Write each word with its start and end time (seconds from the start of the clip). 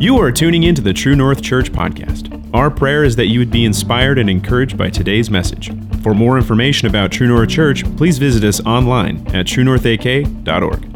You 0.00 0.18
are 0.18 0.32
tuning 0.32 0.62
into 0.62 0.80
the 0.80 0.94
True 0.94 1.14
North 1.14 1.42
Church 1.42 1.70
podcast. 1.70 2.54
Our 2.54 2.70
prayer 2.70 3.04
is 3.04 3.16
that 3.16 3.26
you 3.26 3.38
would 3.38 3.50
be 3.50 3.66
inspired 3.66 4.18
and 4.18 4.30
encouraged 4.30 4.78
by 4.78 4.88
today's 4.88 5.28
message. 5.28 5.70
For 6.02 6.14
more 6.14 6.38
information 6.38 6.88
about 6.88 7.12
True 7.12 7.28
North 7.28 7.50
Church, 7.50 7.84
please 7.98 8.16
visit 8.16 8.42
us 8.42 8.64
online 8.64 9.18
at 9.36 9.44
truenorthak.org. 9.44 10.90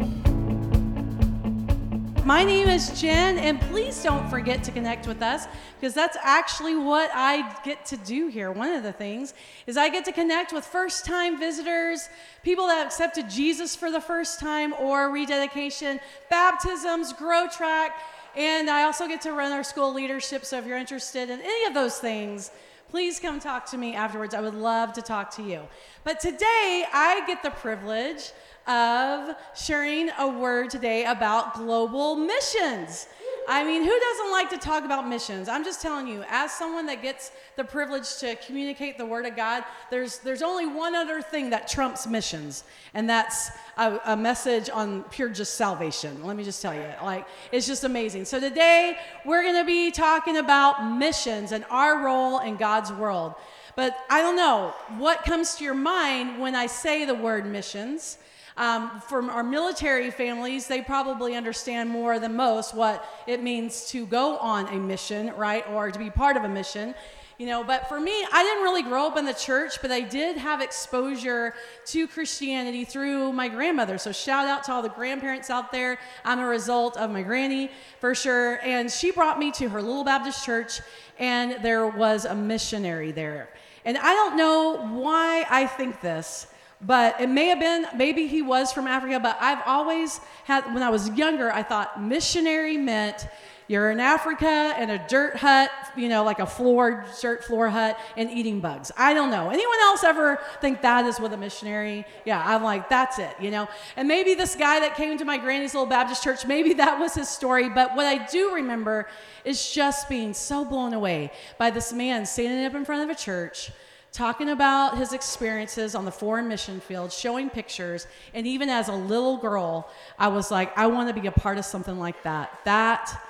My 2.25 2.43
name 2.43 2.67
is 2.67 2.99
Jen, 2.99 3.37
and 3.37 3.61
please 3.61 4.01
don't 4.01 4.27
forget 4.27 4.63
to 4.63 4.71
connect 4.71 5.05
with 5.05 5.21
us 5.21 5.45
because 5.79 5.93
that's 5.93 6.17
actually 6.23 6.75
what 6.75 7.11
I 7.13 7.61
get 7.61 7.85
to 7.85 7.97
do 7.97 8.25
here. 8.25 8.51
One 8.51 8.73
of 8.73 8.81
the 8.81 8.91
things 8.91 9.35
is 9.67 9.77
I 9.77 9.89
get 9.89 10.05
to 10.05 10.11
connect 10.11 10.51
with 10.51 10.65
first 10.65 11.05
time 11.05 11.37
visitors, 11.37 12.09
people 12.41 12.65
that 12.65 12.83
accepted 12.83 13.29
Jesus 13.29 13.75
for 13.75 13.91
the 13.91 14.01
first 14.01 14.39
time, 14.39 14.73
or 14.79 15.11
rededication, 15.11 15.99
baptisms, 16.31 17.13
grow 17.13 17.47
track, 17.47 17.91
and 18.35 18.69
I 18.69 18.83
also 18.83 19.07
get 19.07 19.21
to 19.21 19.31
run 19.31 19.51
our 19.51 19.63
school 19.63 19.93
leadership. 19.93 20.45
So 20.45 20.57
if 20.57 20.65
you're 20.65 20.77
interested 20.77 21.29
in 21.29 21.39
any 21.39 21.65
of 21.65 21.73
those 21.73 21.97
things, 21.97 22.51
please 22.89 23.19
come 23.19 23.39
talk 23.39 23.65
to 23.67 23.77
me 23.77 23.95
afterwards. 23.95 24.33
I 24.33 24.41
would 24.41 24.55
love 24.55 24.93
to 24.93 25.01
talk 25.01 25.31
to 25.35 25.43
you. 25.43 25.61
But 26.03 26.19
today, 26.19 26.85
I 26.93 27.23
get 27.27 27.43
the 27.43 27.51
privilege 27.51 28.31
of 28.67 29.35
sharing 29.55 30.09
a 30.17 30.27
word 30.27 30.69
today 30.69 31.05
about 31.05 31.55
global 31.55 32.15
missions. 32.15 33.07
I 33.47 33.63
mean, 33.63 33.83
who 33.83 33.99
doesn't 33.99 34.31
like 34.31 34.49
to 34.51 34.57
talk 34.57 34.85
about 34.85 35.07
missions? 35.07 35.47
I'm 35.47 35.63
just 35.63 35.81
telling 35.81 36.07
you, 36.07 36.23
as 36.29 36.51
someone 36.51 36.85
that 36.87 37.01
gets 37.01 37.31
the 37.55 37.63
privilege 37.63 38.17
to 38.17 38.35
communicate 38.37 38.97
the 38.97 39.05
word 39.05 39.25
of 39.25 39.35
God, 39.35 39.63
there's 39.91 40.19
there's 40.19 40.41
only 40.41 40.65
one 40.65 40.95
other 40.95 41.21
thing 41.21 41.51
that 41.51 41.67
trumps 41.67 42.07
missions, 42.07 42.63
and 42.93 43.09
that's 43.09 43.51
a, 43.77 43.99
a 44.05 44.17
message 44.17 44.69
on 44.69 45.03
pure 45.03 45.29
just 45.29 45.55
salvation. 45.55 46.23
Let 46.23 46.35
me 46.35 46.43
just 46.43 46.61
tell 46.61 46.73
you, 46.73 46.85
like 47.03 47.27
it's 47.51 47.67
just 47.67 47.83
amazing. 47.83 48.25
So 48.25 48.39
today 48.39 48.97
we're 49.25 49.43
going 49.43 49.61
to 49.61 49.65
be 49.65 49.91
talking 49.91 50.37
about 50.37 50.97
missions 50.97 51.51
and 51.51 51.65
our 51.69 52.03
role 52.03 52.39
in 52.39 52.55
God's 52.57 52.91
world. 52.91 53.35
But 53.75 53.95
I 54.09 54.21
don't 54.21 54.37
know 54.37 54.73
what 54.97 55.23
comes 55.25 55.55
to 55.55 55.63
your 55.63 55.73
mind 55.73 56.39
when 56.39 56.55
I 56.55 56.67
say 56.67 57.05
the 57.05 57.15
word 57.15 57.45
missions. 57.45 58.17
Um, 58.57 59.01
from 59.01 59.29
our 59.29 59.43
military 59.43 60.11
families, 60.11 60.67
they 60.67 60.81
probably 60.81 61.35
understand 61.35 61.89
more 61.89 62.19
than 62.19 62.35
most 62.35 62.73
what 62.73 63.05
it 63.27 63.43
means 63.43 63.89
to 63.89 64.05
go 64.05 64.37
on 64.37 64.67
a 64.69 64.77
mission, 64.79 65.33
right, 65.35 65.67
or 65.69 65.91
to 65.91 65.99
be 65.99 66.09
part 66.09 66.37
of 66.37 66.43
a 66.45 66.49
mission. 66.49 66.95
You 67.37 67.47
know, 67.47 67.65
but 67.65 67.89
for 67.89 67.99
me, 67.99 68.13
I 68.31 68.43
didn't 68.43 68.63
really 68.63 68.81
grow 68.81 69.07
up 69.07 69.17
in 69.17 69.25
the 69.25 69.33
church, 69.33 69.81
but 69.81 69.91
I 69.91 69.99
did 69.99 70.37
have 70.37 70.61
exposure 70.61 71.53
to 71.87 72.07
Christianity 72.07 72.85
through 72.85 73.33
my 73.33 73.49
grandmother. 73.49 73.97
So 73.97 74.13
shout 74.13 74.47
out 74.47 74.63
to 74.65 74.71
all 74.71 74.81
the 74.81 74.87
grandparents 74.87 75.49
out 75.49 75.69
there. 75.69 75.99
I'm 76.23 76.39
a 76.39 76.47
result 76.47 76.95
of 76.95 77.11
my 77.11 77.23
granny 77.23 77.71
for 77.99 78.15
sure. 78.15 78.61
And 78.63 78.89
she 78.89 79.11
brought 79.11 79.37
me 79.37 79.51
to 79.51 79.67
her 79.67 79.81
little 79.81 80.05
Baptist 80.05 80.45
church, 80.45 80.79
and 81.19 81.61
there 81.61 81.87
was 81.87 82.23
a 82.23 82.33
missionary 82.33 83.11
there. 83.11 83.49
And 83.83 83.97
I 83.97 84.13
don't 84.13 84.37
know 84.37 84.87
why 84.97 85.45
I 85.49 85.67
think 85.67 85.99
this, 85.99 86.47
but 86.81 87.19
it 87.19 87.29
may 87.29 87.47
have 87.47 87.59
been, 87.59 87.87
maybe 87.95 88.27
he 88.27 88.41
was 88.41 88.71
from 88.71 88.87
Africa, 88.87 89.19
but 89.19 89.37
I've 89.39 89.61
always 89.65 90.19
had, 90.43 90.65
when 90.73 90.83
I 90.83 90.89
was 90.89 91.09
younger, 91.11 91.51
I 91.51 91.63
thought 91.63 92.01
missionary 92.01 92.77
meant 92.77 93.27
you're 93.67 93.89
in 93.89 93.99
Africa 93.99 94.75
in 94.79 94.91
a 94.91 95.07
dirt 95.07 95.37
hut, 95.37 95.71
you 95.95 96.07
know, 96.07 96.23
like 96.23 96.37
a 96.37 96.45
floor, 96.45 97.03
dirt 97.19 97.43
floor 97.43 97.67
hut, 97.67 97.97
and 98.15 98.29
eating 98.29 98.59
bugs. 98.59 98.91
I 98.95 99.15
don't 99.15 99.31
know. 99.31 99.49
Anyone 99.49 99.79
else 99.81 100.03
ever 100.03 100.39
think 100.61 100.83
that 100.83 101.05
is 101.05 101.19
what 101.19 101.33
a 101.33 101.37
missionary? 101.37 102.05
Yeah, 102.25 102.43
I'm 102.45 102.61
like, 102.61 102.89
that's 102.89 103.17
it, 103.17 103.35
you 103.39 103.49
know? 103.49 103.67
And 103.97 104.07
maybe 104.07 104.35
this 104.35 104.55
guy 104.55 104.81
that 104.81 104.95
came 104.95 105.17
to 105.17 105.25
my 105.25 105.39
granny's 105.39 105.73
little 105.73 105.89
Baptist 105.89 106.23
church, 106.23 106.45
maybe 106.45 106.73
that 106.73 106.99
was 106.99 107.15
his 107.15 107.27
story. 107.27 107.69
But 107.69 107.95
what 107.95 108.05
I 108.05 108.27
do 108.27 108.53
remember 108.53 109.07
is 109.43 109.71
just 109.71 110.09
being 110.09 110.35
so 110.35 110.63
blown 110.63 110.93
away 110.93 111.31
by 111.57 111.71
this 111.71 111.91
man 111.91 112.27
standing 112.27 112.65
up 112.65 112.75
in 112.75 112.85
front 112.85 113.09
of 113.09 113.09
a 113.09 113.19
church 113.19 113.71
talking 114.15 114.47
about 114.47 114.97
his 114.97 115.11
experiences 115.11 115.93
on 115.93 116.05
the 116.05 116.11
foreign 116.11 116.47
mission 116.47 116.79
field, 116.79 117.11
showing 117.11 117.49
pictures. 117.49 118.07
And 118.33 118.47
even 118.47 118.69
as 118.69 118.87
a 118.87 118.93
little 118.93 119.35
girl, 119.35 119.89
I 120.17 120.29
was 120.29 120.49
like, 120.49 120.75
I 120.77 120.87
want 120.87 121.13
to 121.13 121.21
be 121.21 121.27
a 121.27 121.33
part 121.33 121.57
of 121.57 121.65
something 121.65 121.99
like 121.99 122.23
that. 122.23 122.57
That 122.63 123.21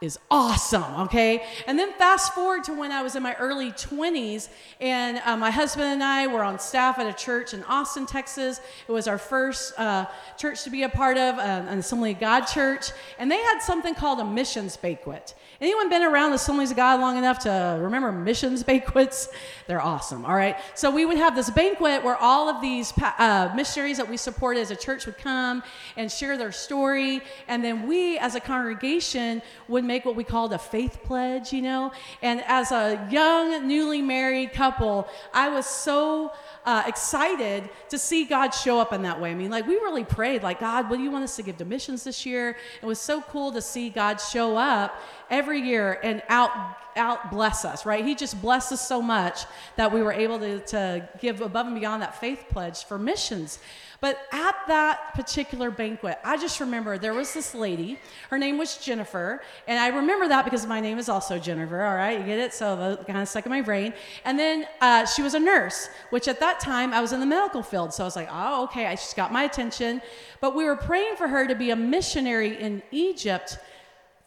is 0.00 0.18
awesome, 0.30 0.94
okay? 1.02 1.44
And 1.66 1.78
then 1.78 1.92
fast 1.92 2.32
forward 2.32 2.64
to 2.64 2.72
when 2.72 2.90
I 2.90 3.02
was 3.02 3.16
in 3.16 3.22
my 3.22 3.34
early 3.34 3.70
20s, 3.72 4.48
and 4.80 5.20
uh, 5.26 5.36
my 5.36 5.50
husband 5.50 5.88
and 5.88 6.02
I 6.02 6.26
were 6.26 6.42
on 6.42 6.58
staff 6.58 6.98
at 6.98 7.06
a 7.06 7.12
church 7.12 7.52
in 7.52 7.62
Austin, 7.64 8.06
Texas. 8.06 8.62
It 8.88 8.92
was 8.92 9.06
our 9.06 9.18
first 9.18 9.78
uh, 9.78 10.06
church 10.38 10.64
to 10.64 10.70
be 10.70 10.84
a 10.84 10.88
part 10.88 11.18
of, 11.18 11.36
uh, 11.36 11.42
an 11.68 11.78
Assembly 11.78 12.12
of 12.12 12.20
God 12.20 12.46
church, 12.46 12.92
and 13.18 13.30
they 13.30 13.36
had 13.36 13.58
something 13.58 13.94
called 13.94 14.20
a 14.20 14.24
missions 14.24 14.74
banquet. 14.78 15.34
Anyone 15.60 15.90
been 15.90 16.02
around 16.02 16.32
Assemblies 16.32 16.70
of 16.70 16.78
God 16.78 17.00
long 17.00 17.18
enough 17.18 17.40
to 17.40 17.78
remember 17.82 18.10
missions 18.10 18.62
banquets? 18.70 19.28
They're 19.66 19.82
awesome, 19.82 20.24
all 20.24 20.34
right? 20.34 20.56
So 20.74 20.90
we 20.90 21.04
would 21.04 21.18
have 21.18 21.36
this 21.36 21.50
banquet 21.50 22.02
where 22.02 22.16
all 22.16 22.48
of 22.48 22.62
these 22.62 22.94
uh, 22.98 23.52
missionaries 23.54 23.98
that 23.98 24.08
we 24.08 24.16
supported 24.16 24.60
as 24.60 24.70
a 24.70 24.76
church 24.76 25.04
would 25.04 25.18
come 25.18 25.62
and 25.98 26.10
share 26.10 26.38
their 26.38 26.52
story, 26.52 27.20
and 27.48 27.62
then 27.62 27.86
we 27.86 28.16
as 28.16 28.34
a 28.34 28.40
congregation 28.40 29.42
would 29.68 29.84
make 29.90 30.04
what 30.04 30.14
we 30.14 30.22
called 30.22 30.52
a 30.52 30.58
faith 30.58 31.00
pledge, 31.02 31.52
you 31.52 31.62
know? 31.62 31.90
And 32.22 32.44
as 32.46 32.70
a 32.70 33.08
young, 33.10 33.66
newly 33.66 34.00
married 34.00 34.52
couple, 34.52 35.08
I 35.34 35.48
was 35.48 35.66
so 35.66 36.32
uh, 36.64 36.84
excited 36.86 37.68
to 37.88 37.98
see 37.98 38.24
God 38.24 38.50
show 38.50 38.78
up 38.78 38.92
in 38.92 39.02
that 39.02 39.20
way. 39.20 39.32
I 39.32 39.34
mean, 39.34 39.50
like, 39.50 39.66
we 39.66 39.74
really 39.74 40.04
prayed, 40.04 40.44
like, 40.44 40.60
God, 40.60 40.88
what 40.88 40.98
do 40.98 41.02
you 41.02 41.10
want 41.10 41.24
us 41.24 41.34
to 41.36 41.42
give 41.42 41.56
to 41.56 41.64
missions 41.64 42.04
this 42.04 42.24
year? 42.24 42.56
It 42.80 42.86
was 42.86 43.00
so 43.00 43.20
cool 43.22 43.50
to 43.50 43.60
see 43.60 43.90
God 43.90 44.20
show 44.20 44.56
up 44.56 44.94
every 45.28 45.60
year 45.60 45.98
and 46.04 46.22
out 46.28 46.50
out 46.96 47.30
bless 47.30 47.64
us, 47.64 47.86
right? 47.86 48.04
He 48.04 48.14
just 48.14 48.40
blessed 48.40 48.72
us 48.72 48.86
so 48.86 49.00
much 49.00 49.44
that 49.76 49.92
we 49.92 50.02
were 50.02 50.12
able 50.12 50.38
to, 50.38 50.60
to 50.66 51.08
give 51.20 51.40
above 51.40 51.66
and 51.66 51.74
beyond 51.78 52.02
that 52.02 52.20
faith 52.20 52.44
pledge 52.48 52.84
for 52.84 52.98
missions. 52.98 53.58
But 54.00 54.18
at 54.32 54.56
that 54.68 55.12
particular 55.14 55.70
banquet, 55.70 56.18
I 56.24 56.38
just 56.38 56.58
remember 56.58 56.96
there 56.96 57.12
was 57.12 57.34
this 57.34 57.54
lady. 57.54 57.98
Her 58.30 58.38
name 58.38 58.56
was 58.56 58.78
Jennifer. 58.78 59.42
And 59.68 59.78
I 59.78 59.88
remember 59.88 60.26
that 60.28 60.44
because 60.44 60.66
my 60.66 60.80
name 60.80 60.98
is 60.98 61.10
also 61.10 61.38
Jennifer, 61.38 61.82
all 61.82 61.94
right? 61.94 62.18
You 62.18 62.24
get 62.24 62.38
it? 62.38 62.54
So 62.54 62.76
that 62.76 63.06
kind 63.06 63.18
of 63.18 63.28
stuck 63.28 63.44
in 63.44 63.50
my 63.50 63.60
brain. 63.60 63.92
And 64.24 64.38
then 64.38 64.66
uh, 64.80 65.04
she 65.04 65.20
was 65.20 65.34
a 65.34 65.40
nurse, 65.40 65.90
which 66.08 66.28
at 66.28 66.40
that 66.40 66.60
time 66.60 66.94
I 66.94 67.02
was 67.02 67.12
in 67.12 67.20
the 67.20 67.26
medical 67.26 67.62
field. 67.62 67.92
So 67.92 68.02
I 68.02 68.06
was 68.06 68.16
like, 68.16 68.28
oh, 68.32 68.64
okay, 68.64 68.88
she's 68.92 69.12
got 69.12 69.32
my 69.32 69.44
attention. 69.44 70.00
But 70.40 70.56
we 70.56 70.64
were 70.64 70.76
praying 70.76 71.16
for 71.16 71.28
her 71.28 71.46
to 71.46 71.54
be 71.54 71.70
a 71.70 71.76
missionary 71.76 72.58
in 72.58 72.82
Egypt 72.90 73.58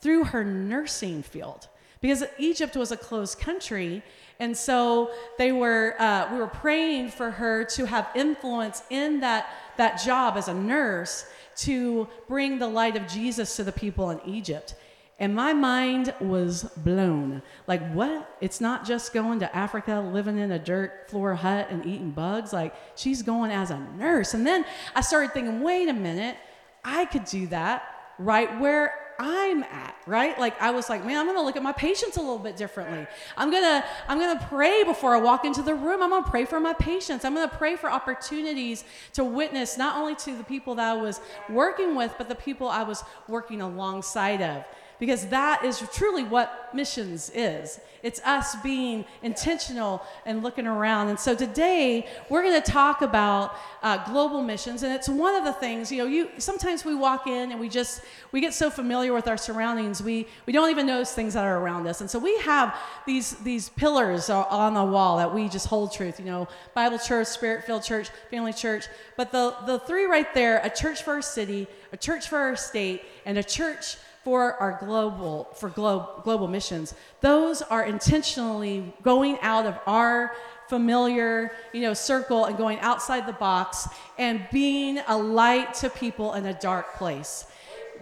through 0.01 0.25
her 0.25 0.43
nursing 0.43 1.23
field 1.23 1.67
because 2.03 2.21
Egypt 2.37 2.75
was 2.75 2.91
a 2.91 2.97
closed 2.97 3.39
country. 3.39 4.03
And 4.41 4.55
so 4.57 5.11
they 5.37 5.53
were, 5.53 5.95
uh, 5.97 6.27
we 6.33 6.37
were 6.37 6.47
praying 6.47 7.11
for 7.11 7.31
her 7.31 7.63
to 7.75 7.85
have 7.85 8.09
influence 8.13 8.83
in 8.89 9.21
that, 9.21 9.47
that 9.77 10.03
job 10.03 10.35
as 10.35 10.49
a 10.49 10.53
nurse 10.53 11.25
to 11.59 12.09
bring 12.27 12.59
the 12.59 12.67
light 12.67 12.97
of 12.97 13.07
Jesus 13.07 13.55
to 13.55 13.63
the 13.63 13.71
people 13.71 14.09
in 14.09 14.19
Egypt. 14.25 14.75
And 15.17 15.33
my 15.33 15.53
mind 15.53 16.13
was 16.19 16.63
blown. 16.75 17.41
Like, 17.67 17.93
what? 17.93 18.35
It's 18.41 18.59
not 18.59 18.85
just 18.85 19.13
going 19.13 19.39
to 19.39 19.55
Africa, 19.55 20.01
living 20.13 20.39
in 20.39 20.51
a 20.51 20.59
dirt 20.59 21.09
floor 21.09 21.35
hut 21.35 21.67
and 21.69 21.85
eating 21.85 22.11
bugs. 22.11 22.51
Like, 22.51 22.75
she's 22.97 23.21
going 23.21 23.49
as 23.49 23.71
a 23.71 23.79
nurse. 23.97 24.33
And 24.33 24.45
then 24.45 24.65
I 24.93 24.99
started 24.99 25.31
thinking, 25.31 25.61
wait 25.61 25.87
a 25.87 25.93
minute, 25.93 26.35
I 26.83 27.05
could 27.05 27.23
do 27.23 27.47
that 27.47 27.83
right 28.19 28.59
where 28.59 29.02
I'm 29.19 29.63
at, 29.63 29.95
right? 30.05 30.37
Like 30.39 30.59
I 30.61 30.71
was 30.71 30.89
like, 30.89 31.05
man, 31.05 31.17
I'm 31.17 31.25
gonna 31.25 31.43
look 31.43 31.55
at 31.55 31.63
my 31.63 31.71
patients 31.71 32.17
a 32.17 32.19
little 32.19 32.39
bit 32.39 32.57
differently. 32.57 33.05
I'm 33.37 33.51
gonna, 33.51 33.85
I'm 34.07 34.19
gonna 34.19 34.45
pray 34.49 34.83
before 34.83 35.15
I 35.15 35.17
walk 35.17 35.45
into 35.45 35.61
the 35.61 35.75
room. 35.75 36.01
I'm 36.01 36.09
gonna 36.09 36.27
pray 36.27 36.45
for 36.45 36.59
my 36.59 36.73
patients. 36.73 37.25
I'm 37.25 37.33
gonna 37.33 37.47
pray 37.47 37.75
for 37.75 37.91
opportunities 37.91 38.83
to 39.13 39.23
witness 39.23 39.77
not 39.77 39.97
only 39.97 40.15
to 40.15 40.35
the 40.35 40.43
people 40.43 40.75
that 40.75 40.95
I 40.95 40.99
was 40.99 41.19
working 41.49 41.95
with, 41.95 42.13
but 42.17 42.29
the 42.29 42.35
people 42.35 42.67
I 42.69 42.83
was 42.83 43.03
working 43.27 43.61
alongside 43.61 44.41
of 44.41 44.63
because 45.03 45.25
that 45.27 45.65
is 45.65 45.83
truly 45.93 46.23
what 46.23 46.69
missions 46.73 47.29
is. 47.35 47.81
It's 48.03 48.21
us 48.21 48.55
being 48.63 49.03
intentional 49.21 50.01
and 50.25 50.41
looking 50.41 50.65
around. 50.65 51.09
And 51.09 51.19
so 51.19 51.35
today 51.35 52.07
we're 52.29 52.41
going 52.41 52.61
to 52.61 52.71
talk 52.71 53.01
about 53.01 53.53
uh, 53.81 54.09
global 54.09 54.41
missions, 54.41 54.81
and 54.81 54.93
it's 54.93 55.09
one 55.09 55.35
of 55.35 55.43
the 55.43 55.51
things. 55.51 55.91
You 55.91 55.97
know, 55.97 56.05
you 56.05 56.29
sometimes 56.37 56.85
we 56.85 56.95
walk 56.95 57.27
in 57.27 57.51
and 57.51 57.59
we 57.59 57.67
just 57.67 58.01
we 58.31 58.39
get 58.39 58.53
so 58.53 58.69
familiar 58.69 59.11
with 59.11 59.27
our 59.27 59.35
surroundings, 59.35 60.01
we 60.01 60.25
we 60.45 60.53
don't 60.53 60.69
even 60.71 60.87
notice 60.87 61.13
things 61.13 61.33
that 61.33 61.43
are 61.43 61.59
around 61.59 61.85
us. 61.85 61.99
And 61.99 62.09
so 62.09 62.17
we 62.17 62.37
have 62.37 62.73
these 63.05 63.31
these 63.39 63.67
pillars 63.67 64.29
on 64.29 64.73
the 64.73 64.85
wall 64.85 65.17
that 65.17 65.33
we 65.33 65.49
just 65.49 65.67
hold 65.67 65.91
truth. 65.91 66.17
You 66.17 66.27
know, 66.27 66.47
Bible 66.73 66.97
church, 66.97 67.27
Spirit 67.27 67.65
filled 67.65 67.83
church, 67.83 68.07
family 68.31 68.53
church. 68.53 68.85
But 69.17 69.33
the 69.33 69.53
the 69.65 69.79
three 69.79 70.05
right 70.05 70.33
there: 70.33 70.61
a 70.63 70.69
church 70.69 71.03
for 71.03 71.15
our 71.15 71.21
city, 71.21 71.67
a 71.91 71.97
church 71.97 72.29
for 72.29 72.37
our 72.37 72.55
state, 72.55 73.01
and 73.25 73.37
a 73.37 73.43
church 73.43 73.97
for 74.23 74.53
our 74.55 74.77
global 74.79 75.49
for 75.55 75.69
glo- 75.69 76.21
global 76.23 76.47
missions 76.47 76.93
those 77.21 77.61
are 77.61 77.83
intentionally 77.83 78.93
going 79.03 79.37
out 79.41 79.65
of 79.65 79.77
our 79.85 80.33
familiar 80.67 81.51
you 81.73 81.81
know 81.81 81.93
circle 81.93 82.45
and 82.45 82.57
going 82.57 82.79
outside 82.79 83.27
the 83.27 83.33
box 83.33 83.87
and 84.17 84.45
being 84.51 84.99
a 85.07 85.17
light 85.17 85.73
to 85.73 85.89
people 85.89 86.33
in 86.33 86.45
a 86.45 86.53
dark 86.53 86.95
place 86.95 87.45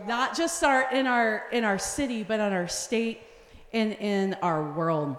not 0.07 0.35
just 0.35 0.63
our 0.63 0.91
in 0.91 1.07
our 1.07 1.44
in 1.51 1.63
our 1.63 1.77
city, 1.77 2.24
but 2.24 2.39
in 2.39 2.53
our 2.53 2.67
state 2.67 3.21
and 3.74 3.94
in 3.94 4.35
our 4.41 4.71
world. 4.71 5.17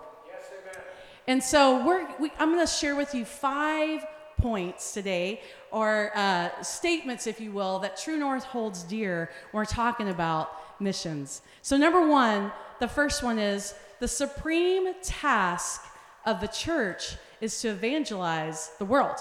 And 1.28 1.43
so 1.43 1.87
we're, 1.87 2.08
we, 2.19 2.32
I'm 2.40 2.52
going 2.52 2.66
to 2.66 2.72
share 2.72 2.96
with 2.96 3.14
you 3.14 3.25
five 3.25 4.05
points 4.38 4.93
today, 4.93 5.40
or 5.72 6.12
uh, 6.14 6.62
statements, 6.62 7.26
if 7.26 7.40
you 7.40 7.50
will, 7.50 7.78
that 7.80 7.96
True 7.96 8.19
North 8.19 8.44
holds 8.44 8.82
dear 8.82 9.30
when 9.50 9.62
we're 9.62 9.64
talking 9.64 10.10
about 10.10 10.80
missions. 10.80 11.40
So, 11.62 11.76
number 11.76 12.06
one, 12.06 12.52
the 12.78 12.86
first 12.86 13.22
one 13.22 13.38
is 13.38 13.74
the 13.98 14.06
supreme 14.06 14.92
task 15.02 15.82
of 16.26 16.40
the 16.40 16.46
church 16.46 17.16
is 17.40 17.60
to 17.62 17.69
evangelize 17.69 18.70
the 18.78 18.84
world. 18.84 19.16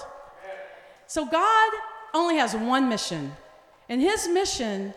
So, 1.06 1.24
God 1.24 1.72
only 2.12 2.36
has 2.36 2.54
one 2.54 2.88
mission, 2.88 3.32
and 3.88 4.00
his 4.00 4.28
mission 4.28 4.92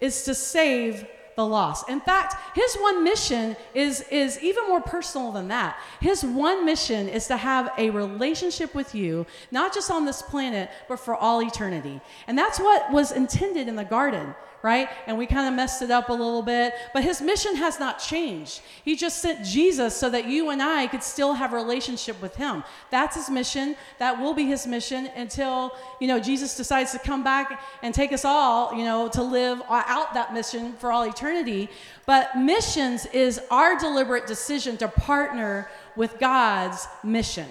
is 0.00 0.24
to 0.24 0.34
save 0.34 1.06
the 1.36 1.46
lost. 1.46 1.88
In 1.88 2.00
fact, 2.00 2.34
his 2.54 2.74
one 2.76 3.04
mission 3.04 3.56
is, 3.74 4.02
is 4.10 4.40
even 4.42 4.66
more 4.68 4.80
personal 4.80 5.32
than 5.32 5.48
that. 5.48 5.78
His 6.00 6.24
one 6.24 6.64
mission 6.64 7.08
is 7.08 7.26
to 7.28 7.36
have 7.36 7.72
a 7.78 7.90
relationship 7.90 8.74
with 8.74 8.94
you, 8.94 9.26
not 9.50 9.72
just 9.74 9.90
on 9.90 10.04
this 10.04 10.22
planet, 10.22 10.70
but 10.88 11.00
for 11.00 11.14
all 11.14 11.42
eternity. 11.42 12.00
And 12.26 12.36
that's 12.36 12.58
what 12.58 12.90
was 12.92 13.12
intended 13.12 13.68
in 13.68 13.76
the 13.76 13.84
garden 13.84 14.34
right? 14.62 14.88
And 15.06 15.16
we 15.16 15.26
kind 15.26 15.48
of 15.48 15.54
messed 15.54 15.82
it 15.82 15.90
up 15.90 16.08
a 16.08 16.12
little 16.12 16.42
bit. 16.42 16.74
But 16.92 17.04
his 17.04 17.20
mission 17.20 17.56
has 17.56 17.80
not 17.80 17.98
changed. 17.98 18.60
He 18.84 18.96
just 18.96 19.20
sent 19.20 19.44
Jesus 19.44 19.96
so 19.96 20.10
that 20.10 20.26
you 20.26 20.50
and 20.50 20.62
I 20.62 20.86
could 20.86 21.02
still 21.02 21.34
have 21.34 21.52
a 21.52 21.56
relationship 21.56 22.20
with 22.20 22.36
him. 22.36 22.62
That's 22.90 23.16
his 23.16 23.30
mission. 23.30 23.76
That 23.98 24.20
will 24.20 24.34
be 24.34 24.44
his 24.44 24.66
mission 24.66 25.08
until, 25.16 25.74
you 26.00 26.08
know, 26.08 26.20
Jesus 26.20 26.56
decides 26.56 26.92
to 26.92 26.98
come 26.98 27.24
back 27.24 27.62
and 27.82 27.94
take 27.94 28.12
us 28.12 28.24
all, 28.24 28.74
you 28.74 28.84
know, 28.84 29.08
to 29.08 29.22
live 29.22 29.62
out 29.68 30.14
that 30.14 30.34
mission 30.34 30.74
for 30.74 30.92
all 30.92 31.02
eternity. 31.04 31.68
But 32.06 32.36
missions 32.36 33.06
is 33.06 33.40
our 33.50 33.78
deliberate 33.78 34.26
decision 34.26 34.76
to 34.78 34.88
partner 34.88 35.70
with 35.96 36.18
God's 36.18 36.86
mission 37.02 37.46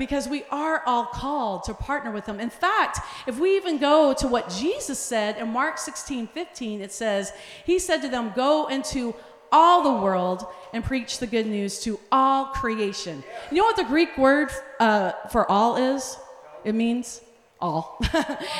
because 0.00 0.26
we 0.26 0.42
are 0.50 0.82
all 0.86 1.04
called 1.04 1.62
to 1.64 1.74
partner 1.74 2.10
with 2.10 2.24
them. 2.24 2.40
In 2.40 2.50
fact, 2.50 2.98
if 3.28 3.38
we 3.38 3.56
even 3.56 3.78
go 3.78 4.12
to 4.14 4.26
what 4.26 4.48
Jesus 4.48 4.98
said 4.98 5.36
in 5.36 5.50
Mark 5.50 5.78
16 5.78 6.26
15, 6.26 6.80
it 6.80 6.90
says, 6.90 7.32
He 7.64 7.78
said 7.78 7.98
to 7.98 8.08
them, 8.08 8.32
Go 8.34 8.66
into 8.66 9.14
all 9.52 9.82
the 9.82 10.02
world 10.02 10.46
and 10.72 10.82
preach 10.82 11.18
the 11.18 11.26
good 11.26 11.46
news 11.46 11.80
to 11.80 12.00
all 12.10 12.46
creation. 12.46 13.22
You 13.50 13.58
know 13.58 13.64
what 13.64 13.76
the 13.76 13.84
Greek 13.84 14.16
word 14.16 14.50
uh, 14.80 15.12
for 15.30 15.48
all 15.50 15.76
is? 15.76 16.16
It 16.64 16.74
means 16.74 17.20
all. 17.60 17.98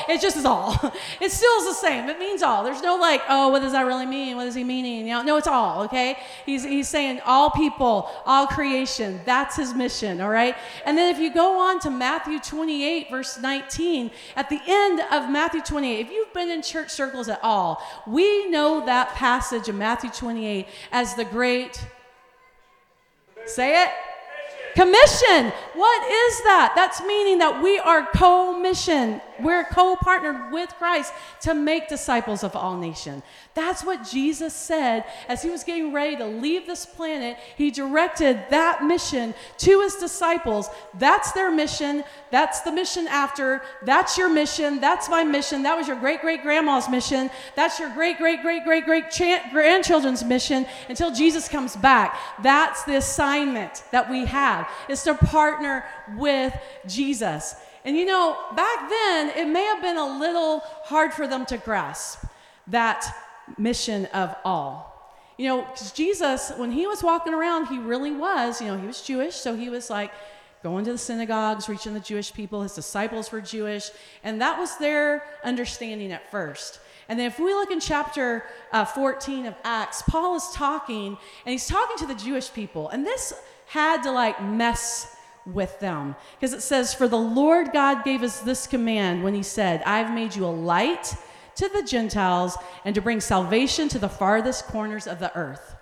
it 0.07 0.21
just 0.21 0.37
is 0.37 0.45
all. 0.45 0.75
It 1.19 1.31
still 1.31 1.51
is 1.59 1.65
the 1.65 1.73
same. 1.73 2.09
It 2.09 2.19
means 2.19 2.41
all. 2.41 2.63
There's 2.63 2.81
no 2.81 2.95
like, 2.95 3.21
oh, 3.29 3.49
what 3.49 3.61
does 3.61 3.73
that 3.73 3.81
really 3.81 4.05
mean? 4.05 4.37
What 4.37 4.47
is 4.47 4.55
he 4.55 4.63
meaning? 4.63 5.07
You 5.07 5.13
know, 5.13 5.21
no, 5.21 5.37
it's 5.37 5.47
all, 5.47 5.83
okay? 5.83 6.17
He's, 6.45 6.63
he's 6.63 6.87
saying 6.87 7.21
all 7.25 7.51
people, 7.51 8.09
all 8.25 8.47
creation. 8.47 9.21
That's 9.25 9.55
his 9.55 9.73
mission, 9.73 10.19
all 10.19 10.29
right? 10.29 10.55
And 10.85 10.97
then 10.97 11.13
if 11.13 11.19
you 11.19 11.33
go 11.33 11.59
on 11.59 11.79
to 11.81 11.89
Matthew 11.89 12.39
28, 12.39 13.09
verse 13.11 13.39
19, 13.39 14.11
at 14.35 14.49
the 14.49 14.59
end 14.67 15.01
of 15.11 15.29
Matthew 15.29 15.61
28, 15.61 15.99
if 15.99 16.11
you've 16.11 16.33
been 16.33 16.49
in 16.49 16.61
church 16.61 16.89
circles 16.89 17.29
at 17.29 17.39
all, 17.43 17.83
we 18.07 18.49
know 18.49 18.85
that 18.85 19.09
passage 19.09 19.69
of 19.69 19.75
Matthew 19.75 20.09
28 20.09 20.67
as 20.91 21.15
the 21.15 21.25
great, 21.25 21.85
say 23.45 23.83
it, 23.83 23.89
Commission. 24.73 25.51
What 25.73 26.01
is 26.11 26.43
that? 26.43 26.73
That's 26.75 27.01
meaning 27.03 27.39
that 27.39 27.61
we 27.61 27.79
are 27.79 28.07
co 28.15 28.57
mission. 28.57 29.21
We're 29.43 29.63
co 29.63 29.95
partnered 29.95 30.51
with 30.51 30.69
Christ 30.77 31.13
to 31.41 31.53
make 31.53 31.87
disciples 31.87 32.43
of 32.43 32.55
all 32.55 32.77
nations. 32.77 33.23
That's 33.53 33.83
what 33.83 34.09
Jesus 34.09 34.53
said 34.53 35.05
as 35.27 35.41
he 35.41 35.49
was 35.49 35.63
getting 35.63 35.93
ready 35.93 36.15
to 36.17 36.25
leave 36.25 36.65
this 36.65 36.85
planet. 36.85 37.37
He 37.57 37.71
directed 37.71 38.45
that 38.49 38.83
mission 38.83 39.33
to 39.59 39.81
his 39.81 39.95
disciples. 39.95 40.69
That's 40.97 41.31
their 41.33 41.51
mission. 41.51 42.03
That's 42.31 42.61
the 42.61 42.71
mission 42.71 43.07
after. 43.07 43.61
That's 43.83 44.17
your 44.17 44.29
mission. 44.29 44.79
That's 44.79 45.09
my 45.09 45.23
mission. 45.23 45.63
That 45.63 45.77
was 45.77 45.87
your 45.87 45.97
great 45.97 46.21
great 46.21 46.43
grandma's 46.43 46.87
mission. 46.87 47.29
That's 47.55 47.79
your 47.79 47.89
great 47.89 48.17
great 48.17 48.41
great 48.41 48.63
great 48.63 48.85
great 48.85 49.11
grandchildren's 49.51 50.23
mission 50.23 50.65
until 50.87 51.11
Jesus 51.13 51.47
comes 51.47 51.75
back. 51.75 52.17
That's 52.41 52.83
the 52.83 52.95
assignment 52.95 53.83
that 53.91 54.09
we 54.09 54.25
have 54.25 54.69
is 54.87 55.03
to 55.03 55.15
partner 55.15 55.85
with 56.15 56.55
Jesus. 56.87 57.55
And 57.83 57.97
you 57.97 58.05
know, 58.05 58.37
back 58.55 58.89
then, 58.89 59.29
it 59.29 59.47
may 59.47 59.63
have 59.63 59.81
been 59.81 59.97
a 59.97 60.19
little 60.19 60.59
hard 60.83 61.13
for 61.13 61.27
them 61.27 61.45
to 61.47 61.57
grasp 61.57 62.23
that 62.67 63.05
mission 63.57 64.05
of 64.07 64.35
all. 64.45 64.91
You 65.37 65.47
know, 65.47 65.61
because 65.61 65.91
Jesus, 65.91 66.51
when 66.57 66.71
he 66.71 66.85
was 66.85 67.01
walking 67.01 67.33
around, 67.33 67.67
he 67.67 67.79
really 67.79 68.11
was, 68.11 68.61
you 68.61 68.67
know, 68.67 68.77
he 68.77 68.85
was 68.85 69.01
Jewish, 69.01 69.35
so 69.35 69.55
he 69.55 69.69
was 69.69 69.89
like 69.89 70.11
going 70.61 70.85
to 70.85 70.91
the 70.91 70.97
synagogues, 70.97 71.67
reaching 71.67 71.93
the 71.93 71.99
Jewish 71.99 72.31
people. 72.31 72.61
His 72.61 72.75
disciples 72.75 73.31
were 73.31 73.41
Jewish, 73.41 73.89
and 74.23 74.39
that 74.41 74.59
was 74.59 74.77
their 74.77 75.23
understanding 75.43 76.11
at 76.11 76.29
first. 76.29 76.79
And 77.09 77.19
then 77.19 77.27
if 77.27 77.39
we 77.39 77.53
look 77.53 77.71
in 77.71 77.79
chapter 77.79 78.45
uh, 78.71 78.85
14 78.85 79.47
of 79.47 79.55
Acts, 79.63 80.03
Paul 80.03 80.35
is 80.35 80.47
talking, 80.53 81.17
and 81.45 81.51
he's 81.51 81.67
talking 81.67 81.97
to 81.97 82.05
the 82.05 82.15
Jewish 82.15 82.53
people, 82.53 82.89
and 82.89 83.05
this 83.05 83.33
had 83.65 84.03
to 84.03 84.11
like 84.11 84.41
mess 84.43 85.15
with 85.45 85.79
them. 85.79 86.15
Because 86.39 86.53
it 86.53 86.61
says, 86.61 86.93
For 86.93 87.07
the 87.07 87.17
Lord 87.17 87.71
God 87.73 88.03
gave 88.03 88.23
us 88.23 88.39
this 88.39 88.67
command 88.67 89.23
when 89.23 89.33
he 89.33 89.43
said, 89.43 89.81
I've 89.83 90.13
made 90.13 90.35
you 90.35 90.45
a 90.45 90.47
light 90.47 91.15
to 91.55 91.69
the 91.69 91.83
Gentiles 91.83 92.57
and 92.85 92.95
to 92.95 93.01
bring 93.01 93.19
salvation 93.19 93.89
to 93.89 93.99
the 93.99 94.09
farthest 94.09 94.65
corners 94.65 95.07
of 95.07 95.19
the 95.19 95.35
earth. 95.35 95.75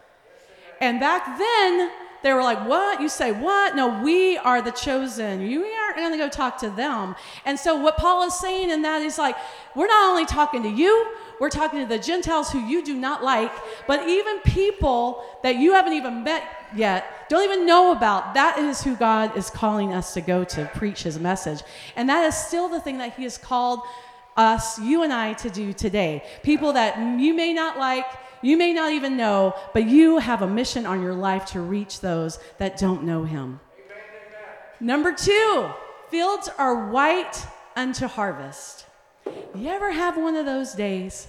And 0.82 1.00
back 1.00 1.38
then, 1.38 1.92
they 2.22 2.34
were 2.34 2.44
like, 2.44 2.68
What? 2.68 3.02
You 3.02 3.10
say, 3.10 3.32
What? 3.32 3.76
No, 3.76 4.02
we 4.04 4.38
are 4.38 4.62
the 4.62 4.72
chosen. 4.72 5.42
You 5.42 5.64
aren't 5.64 5.98
going 5.98 6.12
to 6.12 6.18
go 6.18 6.30
talk 6.30 6.58
to 6.60 6.70
them. 6.70 7.16
And 7.46 7.58
so, 7.58 7.76
what 7.76 7.98
Paul 7.98 8.24
is 8.24 8.38
saying 8.38 8.70
in 8.70 8.82
that 8.84 9.02
is 9.02 9.18
like, 9.18 9.36
We're 9.76 9.88
not 9.88 10.10
only 10.10 10.26
talking 10.26 10.64
to 10.64 10.70
you, 10.70 11.08
we're 11.40 11.50
talking 11.50 11.80
to 11.80 11.86
the 11.86 12.00
Gentiles 12.00 12.52
who 12.52 12.60
you 12.60 12.84
do 12.84 12.96
not 12.96 13.24
like, 13.24 13.52
but 13.88 14.08
even 14.08 14.40
people 14.40 15.24
that 15.44 15.56
you 15.56 15.74
haven't 15.74 15.94
even 15.94 16.24
met 16.24 16.44
yet, 16.76 17.30
don't 17.30 17.44
even 17.44 17.66
know 17.66 17.92
about. 17.92 18.34
That 18.34 18.60
is 18.60 18.84
who 18.84 18.96
God 18.96 19.38
is 19.38 19.50
calling 19.50 19.94
us 19.94 20.14
to 20.16 20.22
go 20.22 20.44
to 20.44 20.70
preach 20.76 21.04
his 21.04 21.20
message. 21.20 21.62
And 21.96 22.10
that 22.10 22.26
is 22.26 22.36
still 22.36 22.68
the 22.68 22.82
thing 22.82 22.98
that 22.98 23.14
he 23.14 23.24
has 23.24 23.38
called 23.38 23.80
us, 24.36 24.80
you 24.80 25.04
and 25.04 25.14
I, 25.14 25.34
to 25.34 25.50
do 25.50 25.74
today. 25.74 26.24
People 26.44 26.74
that 26.74 26.98
you 27.20 27.34
may 27.34 27.54
not 27.54 27.78
like, 27.78 28.06
you 28.42 28.58
may 28.58 28.74
not 28.74 28.92
even 28.94 29.18
know, 29.18 29.54
but 29.74 29.86
you 29.86 30.18
have 30.20 30.42
a 30.42 30.48
mission 30.48 30.86
on 30.86 31.02
your 31.02 31.14
life 31.14 31.46
to 31.48 31.62
reach 31.62 32.00
those 32.00 32.40
that 32.58 32.78
don't 32.78 33.04
know 33.04 33.24
him. 33.24 33.60
Number 34.80 35.12
two, 35.12 35.70
fields 36.10 36.50
are 36.58 36.90
white 36.90 37.46
unto 37.76 38.08
harvest. 38.08 38.86
You 39.56 39.68
ever 39.70 39.92
have 39.92 40.18
one 40.18 40.36
of 40.36 40.46
those 40.46 40.74
days 40.74 41.28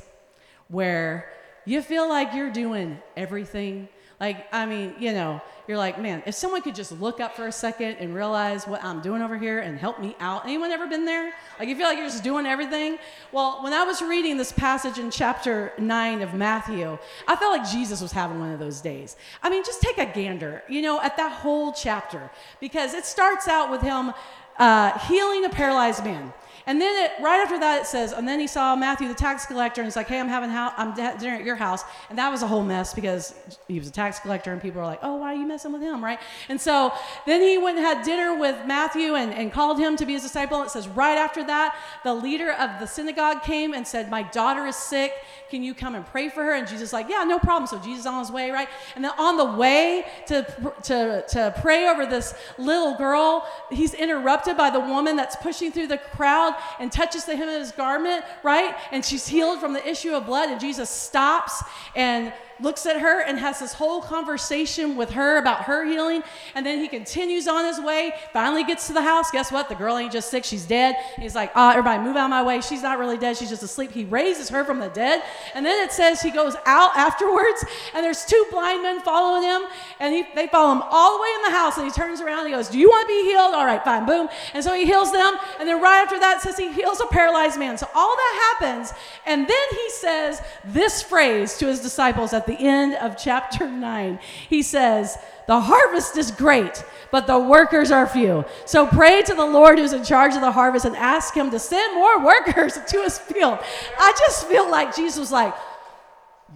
where 0.70 1.30
you 1.64 1.82
feel 1.82 2.08
like 2.08 2.34
you're 2.34 2.50
doing 2.50 2.98
everything 3.16 3.88
like, 4.20 4.46
I 4.52 4.66
mean, 4.66 4.94
you 4.98 5.12
know, 5.12 5.40
you're 5.66 5.78
like, 5.78 5.98
man, 5.98 6.22
if 6.26 6.34
someone 6.34 6.60
could 6.60 6.74
just 6.74 6.92
look 6.92 7.20
up 7.20 7.34
for 7.34 7.46
a 7.46 7.52
second 7.52 7.96
and 8.00 8.14
realize 8.14 8.66
what 8.66 8.84
I'm 8.84 9.00
doing 9.00 9.22
over 9.22 9.38
here 9.38 9.60
and 9.60 9.78
help 9.78 9.98
me 9.98 10.14
out. 10.20 10.44
Anyone 10.44 10.72
ever 10.72 10.86
been 10.86 11.06
there? 11.06 11.32
Like, 11.58 11.68
you 11.70 11.74
feel 11.74 11.86
like 11.86 11.96
you're 11.96 12.06
just 12.06 12.22
doing 12.22 12.44
everything? 12.44 12.98
Well, 13.32 13.62
when 13.62 13.72
I 13.72 13.82
was 13.84 14.02
reading 14.02 14.36
this 14.36 14.52
passage 14.52 14.98
in 14.98 15.10
chapter 15.10 15.72
9 15.78 16.20
of 16.20 16.34
Matthew, 16.34 16.98
I 17.26 17.36
felt 17.36 17.58
like 17.58 17.70
Jesus 17.70 18.02
was 18.02 18.12
having 18.12 18.38
one 18.38 18.52
of 18.52 18.58
those 18.58 18.82
days. 18.82 19.16
I 19.42 19.48
mean, 19.48 19.64
just 19.64 19.80
take 19.80 19.96
a 19.96 20.04
gander, 20.04 20.64
you 20.68 20.82
know, 20.82 21.00
at 21.00 21.16
that 21.16 21.32
whole 21.32 21.72
chapter, 21.72 22.30
because 22.60 22.92
it 22.92 23.06
starts 23.06 23.48
out 23.48 23.70
with 23.70 23.80
him 23.80 24.12
uh, 24.58 24.98
healing 25.08 25.46
a 25.46 25.48
paralyzed 25.48 26.04
man. 26.04 26.30
And 26.70 26.80
then 26.80 27.04
it, 27.04 27.20
right 27.20 27.40
after 27.40 27.58
that, 27.58 27.82
it 27.82 27.86
says, 27.86 28.12
and 28.12 28.28
then 28.28 28.38
he 28.38 28.46
saw 28.46 28.76
Matthew 28.76 29.08
the 29.08 29.14
tax 29.14 29.44
collector, 29.44 29.80
and 29.80 29.88
he's 29.88 29.96
like, 29.96 30.06
"Hey, 30.06 30.20
I'm 30.20 30.28
having 30.28 30.50
ho- 30.50 30.70
I'm 30.76 30.94
dinner 30.94 31.34
at 31.34 31.42
your 31.42 31.56
house," 31.56 31.82
and 32.08 32.16
that 32.16 32.30
was 32.30 32.42
a 32.42 32.46
whole 32.46 32.62
mess 32.62 32.94
because 32.94 33.34
he 33.66 33.80
was 33.80 33.88
a 33.88 33.90
tax 33.90 34.20
collector, 34.20 34.52
and 34.52 34.62
people 34.62 34.80
were 34.80 34.86
like, 34.86 35.00
"Oh, 35.02 35.16
why 35.16 35.32
are 35.32 35.36
you 35.36 35.48
messing 35.48 35.72
with 35.72 35.82
him?" 35.82 36.04
Right? 36.04 36.20
And 36.48 36.60
so 36.60 36.92
then 37.26 37.42
he 37.42 37.58
went 37.58 37.76
and 37.78 37.84
had 37.84 38.04
dinner 38.04 38.38
with 38.38 38.66
Matthew 38.66 39.16
and, 39.16 39.34
and 39.34 39.52
called 39.52 39.80
him 39.80 39.96
to 39.96 40.06
be 40.06 40.12
his 40.12 40.22
disciple. 40.22 40.62
It 40.62 40.70
says 40.70 40.86
right 40.86 41.18
after 41.18 41.42
that, 41.42 41.74
the 42.04 42.14
leader 42.14 42.52
of 42.52 42.78
the 42.78 42.86
synagogue 42.86 43.42
came 43.42 43.74
and 43.74 43.84
said, 43.84 44.08
"My 44.08 44.22
daughter 44.22 44.64
is 44.66 44.76
sick. 44.76 45.12
Can 45.50 45.64
you 45.64 45.74
come 45.74 45.96
and 45.96 46.06
pray 46.06 46.28
for 46.28 46.44
her?" 46.44 46.54
And 46.54 46.68
Jesus 46.68 46.92
like, 46.92 47.08
"Yeah, 47.08 47.24
no 47.24 47.40
problem." 47.40 47.66
So 47.66 47.80
Jesus 47.80 48.06
on 48.06 48.20
his 48.20 48.30
way, 48.30 48.52
right? 48.52 48.68
And 48.94 49.04
then 49.04 49.12
on 49.18 49.36
the 49.36 49.58
way 49.58 50.06
to 50.28 50.46
to 50.84 51.24
to 51.30 51.52
pray 51.60 51.88
over 51.88 52.06
this 52.06 52.32
little 52.58 52.94
girl, 52.94 53.44
he's 53.72 53.92
interrupted 53.92 54.56
by 54.56 54.70
the 54.70 54.78
woman 54.78 55.16
that's 55.16 55.34
pushing 55.34 55.72
through 55.72 55.88
the 55.88 55.98
crowd 55.98 56.54
and 56.78 56.90
touches 56.90 57.24
the 57.24 57.36
hem 57.36 57.48
of 57.48 57.60
his 57.60 57.72
garment, 57.72 58.24
right? 58.42 58.74
And 58.90 59.04
she's 59.04 59.26
healed 59.26 59.60
from 59.60 59.72
the 59.72 59.86
issue 59.88 60.12
of 60.12 60.26
blood. 60.26 60.50
And 60.50 60.60
Jesus 60.60 60.90
stops 60.90 61.62
and 61.94 62.32
looks 62.62 62.86
at 62.86 63.00
her 63.00 63.22
and 63.22 63.38
has 63.38 63.60
this 63.60 63.72
whole 63.72 64.00
conversation 64.00 64.96
with 64.96 65.10
her 65.10 65.38
about 65.38 65.64
her 65.64 65.84
healing. 65.84 66.22
And 66.54 66.64
then 66.64 66.78
he 66.78 66.88
continues 66.88 67.48
on 67.48 67.64
his 67.64 67.80
way, 67.80 68.12
finally 68.32 68.64
gets 68.64 68.86
to 68.88 68.92
the 68.92 69.02
house. 69.02 69.30
Guess 69.30 69.52
what? 69.52 69.68
The 69.68 69.74
girl 69.74 69.96
ain't 69.96 70.12
just 70.12 70.30
sick, 70.30 70.44
she's 70.44 70.66
dead. 70.66 70.96
He's 71.16 71.34
like, 71.34 71.52
ah, 71.54 71.70
everybody 71.70 72.02
move 72.02 72.16
out 72.16 72.24
of 72.24 72.30
my 72.30 72.42
way. 72.42 72.60
She's 72.60 72.82
not 72.82 72.98
really 72.98 73.18
dead, 73.18 73.36
she's 73.36 73.50
just 73.50 73.62
asleep. 73.62 73.92
He 73.92 74.04
raises 74.04 74.48
her 74.48 74.64
from 74.64 74.78
the 74.78 74.88
dead. 74.88 75.22
And 75.54 75.64
then 75.64 75.82
it 75.82 75.92
says 75.92 76.20
he 76.20 76.30
goes 76.30 76.56
out 76.66 76.96
afterwards, 76.96 77.64
and 77.94 78.04
there's 78.04 78.24
two 78.24 78.44
blind 78.50 78.82
men 78.82 79.00
following 79.00 79.42
him, 79.42 79.62
and 79.98 80.14
he, 80.14 80.24
they 80.34 80.46
follow 80.46 80.72
him 80.72 80.82
all 80.90 81.16
the 81.16 81.22
way 81.22 81.28
in 81.36 81.42
the 81.42 81.58
house. 81.58 81.76
And 81.76 81.86
he 81.86 81.92
turns 81.92 82.20
around 82.20 82.40
and 82.40 82.48
he 82.48 82.54
goes, 82.54 82.68
Do 82.68 82.78
you 82.78 82.88
want 82.88 83.02
to 83.02 83.08
be 83.08 83.24
healed? 83.24 83.54
All 83.54 83.66
right, 83.66 83.82
fine, 83.84 84.06
boom. 84.06 84.28
And 84.54 84.62
so 84.62 84.74
he 84.74 84.84
heals 84.84 85.12
them. 85.12 85.36
And 85.58 85.68
then 85.68 85.80
right 85.80 86.02
after 86.02 86.18
that, 86.18 86.40
says 86.42 86.56
he 86.56 86.72
heals 86.72 87.00
a 87.00 87.06
paralyzed 87.06 87.58
man. 87.58 87.78
So 87.78 87.88
all 87.94 88.14
that 88.14 88.56
happens. 88.60 88.92
And 89.26 89.46
then 89.46 89.66
he 89.70 89.90
says 89.90 90.42
this 90.64 91.02
phrase 91.02 91.56
to 91.58 91.66
his 91.66 91.80
disciples 91.80 92.32
at 92.32 92.46
the 92.46 92.50
end 92.54 92.95
of 92.95 93.16
chapter 93.16 93.69
9. 93.69 94.19
He 94.49 94.62
says, 94.62 95.19
The 95.47 95.61
harvest 95.61 96.16
is 96.16 96.30
great, 96.30 96.85
but 97.11 97.26
the 97.26 97.38
workers 97.38 97.90
are 97.90 98.07
few. 98.07 98.45
So 98.64 98.87
pray 98.87 99.23
to 99.23 99.35
the 99.35 99.45
Lord 99.47 99.78
who's 99.78 99.92
in 99.92 100.04
charge 100.04 100.35
of 100.35 100.40
the 100.40 100.52
harvest 100.52 100.85
and 100.85 100.97
ask 100.97 101.35
him 101.35 101.50
to 101.50 101.59
send 101.59 101.95
more 101.95 102.25
workers 102.25 102.78
to 102.88 103.02
his 103.02 103.19
field. 103.19 103.59
I 103.99 104.14
just 104.19 104.47
feel 104.47 104.71
like 104.71 104.95
Jesus 104.95 105.19
was 105.19 105.33
like, 105.33 105.54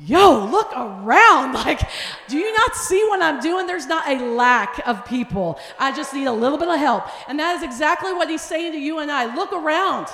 yo, 0.01 0.45
look 0.47 0.73
around. 0.75 1.55
Like, 1.65 1.81
do 2.29 2.37
you 2.37 2.53
not 2.53 2.77
see 2.77 3.03
what 3.09 3.23
I'm 3.23 3.41
doing? 3.41 3.67
There's 3.67 3.87
not 3.87 4.07
a 4.07 4.23
lack 4.23 4.87
of 4.87 5.07
people. 5.07 5.59
I 5.79 5.93
just 5.97 6.13
need 6.13 6.27
a 6.27 6.33
little 6.33 6.59
bit 6.59 6.69
of 6.69 6.79
help. 6.79 7.05
And 7.27 7.39
that 7.39 7.57
is 7.57 7.63
exactly 7.63 8.13
what 8.13 8.29
he's 8.29 8.43
saying 8.43 8.73
to 8.73 8.79
you 8.79 8.99
and 8.99 9.11
I. 9.11 9.35
Look 9.35 9.53
around. 9.53 10.09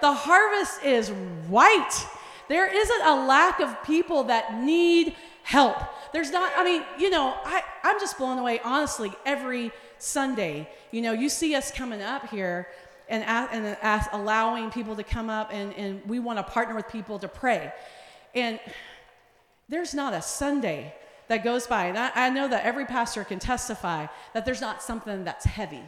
The 0.00 0.12
harvest 0.12 0.84
is 0.84 1.08
white. 1.48 2.06
There 2.48 2.72
isn't 2.72 3.02
a 3.02 3.26
lack 3.26 3.60
of 3.60 3.82
people 3.82 4.24
that 4.24 4.62
need 4.62 5.14
help. 5.42 5.76
There's 6.12 6.30
not, 6.30 6.52
I 6.56 6.64
mean, 6.64 6.82
you 6.98 7.10
know, 7.10 7.34
I, 7.44 7.62
I'm 7.82 8.00
just 8.00 8.18
blown 8.18 8.38
away, 8.38 8.60
honestly, 8.64 9.12
every 9.24 9.70
Sunday. 9.98 10.68
You 10.90 11.02
know, 11.02 11.12
you 11.12 11.28
see 11.28 11.54
us 11.54 11.70
coming 11.70 12.02
up 12.02 12.28
here 12.28 12.68
and, 13.08 13.24
and 13.24 13.76
allowing 14.12 14.70
people 14.70 14.96
to 14.96 15.04
come 15.04 15.30
up, 15.30 15.50
and, 15.52 15.72
and 15.74 16.04
we 16.06 16.18
want 16.18 16.38
to 16.38 16.42
partner 16.42 16.74
with 16.74 16.88
people 16.88 17.18
to 17.20 17.28
pray. 17.28 17.72
And 18.34 18.58
there's 19.68 19.94
not 19.94 20.12
a 20.12 20.22
Sunday 20.22 20.94
that 21.28 21.42
goes 21.42 21.66
by, 21.66 21.86
and 21.86 21.98
I, 21.98 22.10
I, 22.14 22.30
know 22.30 22.48
that 22.48 22.64
every 22.64 22.84
pastor 22.84 23.24
can 23.24 23.38
testify 23.38 24.06
that 24.32 24.44
there's 24.44 24.60
not 24.60 24.82
something 24.82 25.24
that's 25.24 25.44
heavy. 25.44 25.82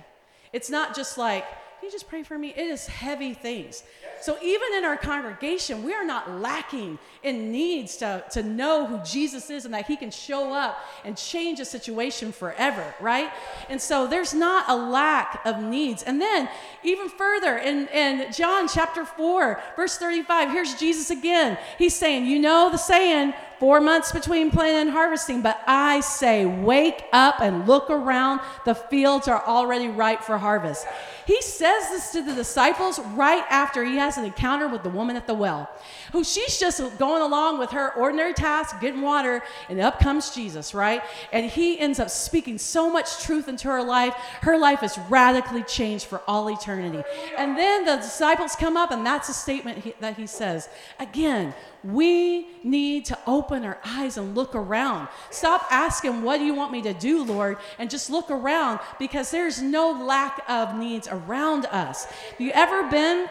It's 0.52 0.70
not 0.70 0.96
just 0.96 1.16
like, 1.16 1.44
you 1.88 1.92
just 1.92 2.08
pray 2.08 2.22
for 2.22 2.38
me? 2.38 2.50
It 2.50 2.66
is 2.66 2.86
heavy 2.86 3.32
things. 3.32 3.82
So 4.20 4.36
even 4.42 4.74
in 4.76 4.84
our 4.84 4.98
congregation, 4.98 5.82
we 5.82 5.94
are 5.94 6.04
not 6.04 6.30
lacking 6.30 6.98
in 7.22 7.50
needs 7.50 7.96
to, 7.98 8.22
to 8.32 8.42
know 8.42 8.84
who 8.84 8.98
Jesus 9.04 9.48
is 9.48 9.64
and 9.64 9.72
that 9.72 9.86
he 9.86 9.96
can 9.96 10.10
show 10.10 10.52
up 10.52 10.78
and 11.06 11.16
change 11.16 11.60
a 11.60 11.64
situation 11.64 12.30
forever, 12.30 12.94
right? 13.00 13.30
And 13.70 13.80
so 13.80 14.06
there's 14.06 14.34
not 14.34 14.68
a 14.68 14.76
lack 14.76 15.40
of 15.46 15.62
needs. 15.62 16.02
And 16.02 16.20
then 16.20 16.50
even 16.84 17.08
further 17.08 17.56
in, 17.56 17.88
in 17.88 18.30
John 18.32 18.68
chapter 18.68 19.06
4, 19.06 19.62
verse 19.74 19.96
35, 19.96 20.50
here's 20.50 20.74
Jesus 20.74 21.08
again. 21.08 21.56
He's 21.78 21.94
saying, 21.94 22.26
you 22.26 22.38
know 22.38 22.68
the 22.70 22.76
saying, 22.76 23.32
four 23.58 23.80
months 23.80 24.12
between 24.12 24.50
planting 24.50 24.82
and 24.82 24.90
harvesting, 24.90 25.42
but 25.42 25.60
I 25.66 26.00
say, 26.00 26.46
wake 26.46 27.04
up 27.12 27.40
and 27.40 27.66
look 27.66 27.90
around. 27.90 28.40
The 28.64 28.74
fields 28.74 29.28
are 29.28 29.44
already 29.46 29.88
ripe 29.88 30.22
for 30.22 30.38
harvest. 30.38 30.86
He 31.26 31.42
says 31.42 31.90
this 31.90 32.10
to 32.12 32.22
the 32.22 32.34
disciples 32.34 32.98
right 32.98 33.44
after 33.50 33.84
he 33.84 33.96
has 33.96 34.16
an 34.16 34.24
encounter 34.24 34.66
with 34.66 34.82
the 34.82 34.88
woman 34.88 35.14
at 35.14 35.26
the 35.26 35.34
well, 35.34 35.68
who 36.12 36.24
she's 36.24 36.58
just 36.58 36.80
going 36.98 37.20
along 37.20 37.58
with 37.58 37.70
her 37.72 37.92
ordinary 37.96 38.32
task, 38.32 38.80
getting 38.80 39.02
water, 39.02 39.42
and 39.68 39.78
up 39.78 40.00
comes 40.00 40.34
Jesus, 40.34 40.72
right? 40.72 41.02
And 41.30 41.44
he 41.44 41.78
ends 41.78 42.00
up 42.00 42.08
speaking 42.08 42.56
so 42.56 42.88
much 42.88 43.22
truth 43.22 43.46
into 43.46 43.68
her 43.68 43.82
life. 43.82 44.14
Her 44.40 44.56
life 44.56 44.82
is 44.82 44.96
radically 45.10 45.64
changed 45.64 46.06
for 46.06 46.22
all 46.26 46.48
eternity. 46.48 47.02
And 47.36 47.58
then 47.58 47.84
the 47.84 47.96
disciples 47.96 48.56
come 48.56 48.78
up, 48.78 48.90
and 48.90 49.04
that's 49.04 49.28
a 49.28 49.34
statement 49.34 49.78
he, 49.84 49.94
that 50.00 50.16
he 50.16 50.26
says. 50.26 50.70
Again, 50.98 51.52
we 51.84 52.48
need 52.64 53.04
to 53.06 53.18
open 53.26 53.64
our 53.64 53.78
eyes 53.84 54.16
and 54.16 54.34
look 54.34 54.54
around. 54.54 55.08
Stop 55.30 55.66
asking, 55.70 56.22
What 56.22 56.38
do 56.38 56.44
you 56.44 56.54
want 56.54 56.72
me 56.72 56.82
to 56.82 56.92
do, 56.92 57.24
Lord? 57.24 57.58
And 57.78 57.88
just 57.88 58.10
look 58.10 58.30
around 58.30 58.80
because 58.98 59.30
there's 59.30 59.62
no 59.62 59.92
lack 59.92 60.42
of 60.48 60.76
needs 60.76 61.08
around 61.08 61.66
us. 61.66 62.04
Have 62.04 62.40
you 62.40 62.50
ever 62.52 62.88
been 62.90 63.28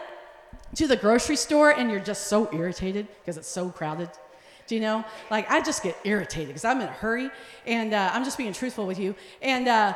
to 0.74 0.86
the 0.86 0.96
grocery 0.96 1.36
store 1.36 1.70
and 1.70 1.90
you're 1.90 2.00
just 2.00 2.28
so 2.28 2.52
irritated 2.52 3.08
because 3.20 3.36
it's 3.36 3.48
so 3.48 3.70
crowded? 3.70 4.10
Do 4.66 4.74
you 4.74 4.80
know? 4.82 5.04
Like, 5.30 5.50
I 5.50 5.62
just 5.62 5.82
get 5.82 5.96
irritated 6.04 6.48
because 6.48 6.64
I'm 6.64 6.80
in 6.80 6.88
a 6.88 6.92
hurry 6.92 7.30
and 7.66 7.94
uh, 7.94 8.10
I'm 8.12 8.24
just 8.24 8.36
being 8.36 8.52
truthful 8.52 8.86
with 8.86 8.98
you. 8.98 9.14
And, 9.40 9.66
uh, 9.66 9.94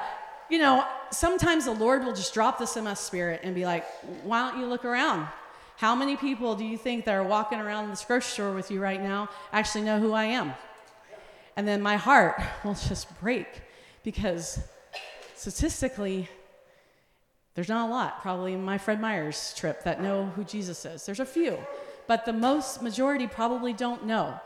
you 0.49 0.59
know, 0.59 0.87
sometimes 1.11 1.67
the 1.67 1.73
Lord 1.73 2.05
will 2.05 2.15
just 2.15 2.33
drop 2.33 2.59
this 2.59 2.77
in 2.77 2.85
my 2.85 2.95
spirit 2.95 3.41
and 3.43 3.55
be 3.55 3.65
like, 3.65 3.85
Why 4.25 4.51
don't 4.51 4.61
you 4.61 4.67
look 4.67 4.85
around? 4.85 5.29
How 5.77 5.95
many 5.95 6.17
people 6.17 6.55
do 6.55 6.65
you 6.65 6.77
think 6.77 7.05
that 7.05 7.15
are 7.15 7.25
walking 7.25 7.59
around 7.59 7.91
this 7.91 8.05
grocery 8.05 8.31
store 8.31 8.53
with 8.53 8.71
you 8.71 8.81
right 8.81 9.03
now 9.03 9.29
actually 9.53 9.85
know 9.85 9.99
who 9.99 10.13
I 10.13 10.25
am? 10.25 10.53
And 11.57 11.67
then 11.67 11.83
my 11.83 11.97
heart 11.97 12.41
will 12.65 12.75
just 12.75 13.21
break 13.21 13.47
because 14.03 14.61
statistically, 15.35 16.29
there's 17.55 17.69
not 17.69 17.89
a 17.89 17.91
lot, 17.91 18.23
probably 18.23 18.55
in 18.55 18.65
my 18.65 18.79
Fred 18.79 19.01
Meyer's 19.01 19.55
trip, 19.55 19.85
that 19.85 20.03
know 20.03 20.27
who 20.27 20.45
Jesus 20.45 20.85
is. 20.85 21.05
There's 21.05 21.21
a 21.21 21.27
few, 21.27 21.59
but 22.07 22.25
the 22.25 22.33
most 22.33 22.83
majority 22.83 23.27
probably 23.27 23.73
don't 23.73 24.07
know. 24.07 24.41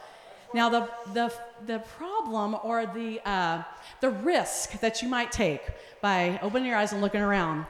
Now, 0.54 0.68
the, 0.68 0.88
the, 1.12 1.32
the 1.66 1.78
problem 1.80 2.56
or 2.62 2.86
the, 2.86 3.20
uh, 3.28 3.62
the 4.00 4.10
risk 4.10 4.80
that 4.80 5.02
you 5.02 5.08
might 5.08 5.30
take 5.30 5.60
by 6.00 6.38
opening 6.42 6.68
your 6.68 6.78
eyes 6.78 6.92
and 6.92 7.02
looking 7.02 7.20
around 7.20 7.66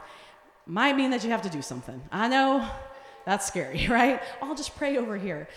might 0.66 0.96
mean 0.96 1.10
that 1.10 1.24
you 1.24 1.30
have 1.30 1.42
to 1.42 1.48
do 1.48 1.62
something. 1.62 2.00
I 2.10 2.28
know 2.28 2.68
that's 3.26 3.46
scary, 3.46 3.86
right? 3.90 4.22
I'll 4.40 4.54
just 4.54 4.74
pray 4.76 4.96
over 4.96 5.18
here. 5.18 5.48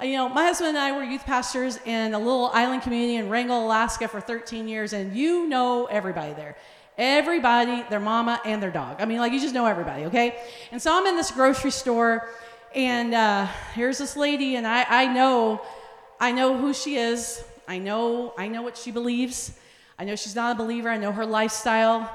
Uh, 0.00 0.04
you 0.04 0.16
know, 0.16 0.28
my 0.28 0.44
husband 0.44 0.70
and 0.70 0.78
I 0.78 0.92
were 0.92 1.04
youth 1.04 1.24
pastors 1.24 1.78
in 1.84 2.14
a 2.14 2.18
little 2.18 2.50
island 2.54 2.82
community 2.82 3.16
in 3.16 3.28
Wrangell, 3.28 3.66
Alaska 3.66 4.08
for 4.08 4.20
13 4.20 4.66
years, 4.66 4.92
and 4.92 5.14
you 5.14 5.46
know 5.46 5.86
everybody 5.86 6.32
there. 6.32 6.56
Everybody, 6.96 7.84
their 7.90 8.00
mama 8.00 8.40
and 8.44 8.60
their 8.60 8.72
dog. 8.72 8.96
I 9.00 9.04
mean, 9.04 9.18
like, 9.18 9.32
you 9.32 9.40
just 9.40 9.54
know 9.54 9.66
everybody, 9.66 10.06
okay? 10.06 10.40
And 10.72 10.82
so 10.82 10.96
I'm 10.96 11.06
in 11.06 11.16
this 11.16 11.30
grocery 11.30 11.70
store, 11.70 12.28
and 12.74 13.14
uh, 13.14 13.46
here's 13.74 13.98
this 13.98 14.16
lady, 14.16 14.56
and 14.56 14.66
I, 14.66 14.84
I 14.88 15.06
know, 15.06 15.60
I 16.18 16.32
know 16.32 16.56
who 16.56 16.72
she 16.72 16.96
is. 16.96 17.44
I 17.68 17.78
know, 17.78 18.32
I 18.38 18.48
know 18.48 18.62
what 18.62 18.76
she 18.76 18.90
believes. 18.90 19.52
I 19.98 20.04
know 20.04 20.16
she's 20.16 20.34
not 20.34 20.56
a 20.56 20.58
believer. 20.58 20.88
I 20.88 20.96
know 20.96 21.12
her 21.12 21.26
lifestyle. 21.26 22.10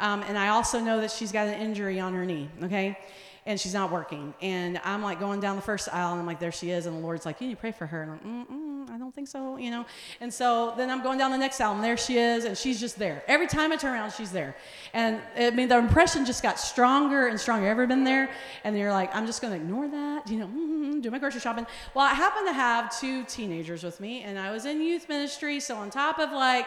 Um, 0.00 0.22
and 0.22 0.36
I 0.36 0.48
also 0.48 0.80
know 0.80 1.00
that 1.00 1.10
she's 1.10 1.32
got 1.32 1.46
an 1.46 1.54
injury 1.54 2.00
on 2.00 2.12
her 2.14 2.26
knee, 2.26 2.48
okay? 2.64 2.98
And 3.46 3.58
she's 3.58 3.72
not 3.72 3.90
working. 3.90 4.34
And 4.42 4.80
I'm 4.84 5.02
like 5.02 5.20
going 5.20 5.40
down 5.40 5.56
the 5.56 5.62
first 5.62 5.88
aisle, 5.92 6.12
and 6.12 6.20
I'm 6.20 6.26
like, 6.26 6.40
there 6.40 6.52
she 6.52 6.70
is. 6.70 6.86
And 6.86 6.96
the 6.96 7.00
Lord's 7.00 7.24
like, 7.24 7.40
you 7.40 7.46
need 7.46 7.54
to 7.54 7.60
pray 7.60 7.72
for 7.72 7.86
her. 7.86 8.02
And 8.02 8.10
I'm 8.10 8.38
like, 8.38 8.48
mm 8.48 8.76
I 8.88 8.98
don't 8.98 9.12
think 9.12 9.28
so, 9.28 9.56
you 9.56 9.70
know. 9.70 9.84
And 10.20 10.32
so 10.32 10.72
then 10.76 10.90
I'm 10.90 11.02
going 11.02 11.18
down 11.18 11.30
the 11.30 11.38
next 11.38 11.60
aisle, 11.60 11.74
and 11.74 11.82
there 11.82 11.96
she 11.96 12.18
is, 12.18 12.44
and 12.44 12.56
she's 12.56 12.78
just 12.78 12.98
there. 12.98 13.22
Every 13.26 13.46
time 13.46 13.72
I 13.72 13.76
turn 13.76 13.92
around, 13.92 14.12
she's 14.12 14.30
there. 14.30 14.56
And 14.94 15.20
I 15.36 15.50
mean, 15.50 15.68
the 15.68 15.76
impression 15.76 16.24
just 16.24 16.42
got 16.42 16.58
stronger 16.58 17.26
and 17.26 17.38
stronger. 17.38 17.66
Ever 17.66 17.86
been 17.86 18.04
there? 18.04 18.30
And 18.64 18.78
you're 18.78 18.92
like, 18.92 19.14
I'm 19.14 19.26
just 19.26 19.42
going 19.42 19.52
to 19.52 19.60
ignore 19.60 19.88
that, 19.88 20.30
you 20.30 20.38
know, 20.38 20.46
mm-hmm, 20.46 21.00
do 21.00 21.10
my 21.10 21.18
grocery 21.18 21.40
shopping. 21.40 21.66
Well, 21.94 22.06
I 22.06 22.14
happen 22.14 22.46
to 22.46 22.52
have 22.52 22.98
two 22.98 23.24
teenagers 23.24 23.82
with 23.82 24.00
me, 24.00 24.22
and 24.22 24.38
I 24.38 24.50
was 24.50 24.66
in 24.66 24.80
youth 24.80 25.08
ministry, 25.08 25.60
so 25.60 25.76
on 25.76 25.90
top 25.90 26.18
of 26.18 26.32
like 26.32 26.66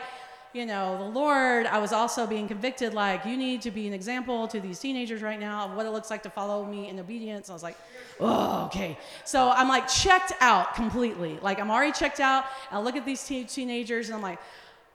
you 0.53 0.65
know, 0.65 0.97
the 0.97 1.09
Lord, 1.19 1.67
I 1.67 1.77
was 1.77 1.91
also 1.91 2.25
being 2.25 2.47
convicted 2.47 2.93
like, 2.93 3.23
you 3.25 3.37
need 3.37 3.61
to 3.61 3.71
be 3.71 3.87
an 3.87 3.93
example 3.93 4.47
to 4.47 4.59
these 4.59 4.79
teenagers 4.79 5.21
right 5.21 5.39
now 5.39 5.65
of 5.65 5.75
what 5.75 5.85
it 5.85 5.91
looks 5.91 6.09
like 6.09 6.23
to 6.23 6.29
follow 6.29 6.65
me 6.65 6.89
in 6.89 6.99
obedience. 6.99 7.49
I 7.49 7.53
was 7.53 7.61
like, 7.61 7.77
oh, 8.19 8.65
okay. 8.65 8.97
So 9.25 9.51
I'm 9.51 9.67
like 9.67 9.87
checked 9.87 10.33
out 10.41 10.73
completely. 10.73 11.37
Like, 11.41 11.59
I'm 11.59 11.69
already 11.69 11.91
checked 11.91 12.19
out. 12.19 12.45
I 12.71 12.79
look 12.79 12.95
at 12.95 13.05
these 13.05 13.23
teen- 13.23 13.45
teenagers 13.45 14.07
and 14.07 14.15
I'm 14.15 14.23
like, 14.23 14.39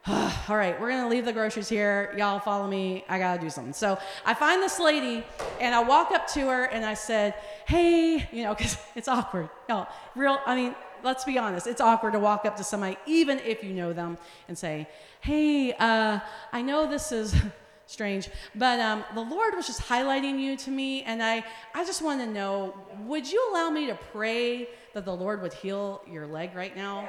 all 0.07 0.57
right, 0.57 0.79
we're 0.81 0.91
gonna 0.91 1.09
leave 1.09 1.25
the 1.25 1.33
groceries 1.33 1.69
here. 1.69 2.15
Y'all 2.19 2.41
follow 2.41 2.67
me. 2.67 3.05
I 3.09 3.19
gotta 3.19 3.41
do 3.41 3.49
something. 3.49 3.73
So 3.73 3.97
I 4.27 4.35
find 4.35 4.63
this 4.63 4.79
lady 4.81 5.25
and 5.61 5.75
I 5.75 5.83
walk 5.83 6.11
up 6.11 6.27
to 6.33 6.41
her 6.41 6.65
and 6.65 6.85
I 6.85 6.95
said, 6.95 7.35
hey, 7.67 8.29
you 8.33 8.43
know, 8.43 8.55
because 8.55 8.77
it's 8.97 9.09
awkward. 9.09 9.49
Y'all, 9.69 9.87
real, 10.15 10.41
I 10.45 10.57
mean, 10.57 10.75
let's 11.05 11.25
be 11.25 11.39
honest, 11.39 11.67
it's 11.67 11.81
awkward 11.81 12.15
to 12.15 12.19
walk 12.19 12.45
up 12.45 12.57
to 12.57 12.65
somebody, 12.65 12.97
even 13.07 13.39
if 13.41 13.63
you 13.63 13.73
know 13.73 13.93
them, 13.93 14.19
and 14.49 14.59
say, 14.59 14.89
Hey, 15.25 15.73
uh, 15.73 16.21
I 16.53 16.61
know 16.61 16.87
this 16.87 17.11
is 17.11 17.35
strange, 17.87 18.29
but 18.55 18.79
um, 18.79 19.07
the 19.15 19.23
Lord 19.23 19.55
was 19.55 19.67
just 19.67 19.81
highlighting 19.81 20.39
you 20.39 20.55
to 20.59 20.71
me, 20.71 21.03
and 21.05 21.23
I, 21.23 21.43
I 21.75 21.87
just 21.87 22.03
want 22.03 22.21
to 22.21 22.27
know 22.27 22.75
would 23.07 23.33
you 23.33 23.51
allow 23.51 23.71
me 23.71 23.87
to 23.87 23.95
pray 24.13 24.69
that 24.93 25.07
the 25.07 25.17
Lord 25.17 25.41
would 25.41 25.55
heal 25.55 26.03
your 26.07 26.27
leg 26.27 26.55
right 26.55 26.77
now? 26.77 27.09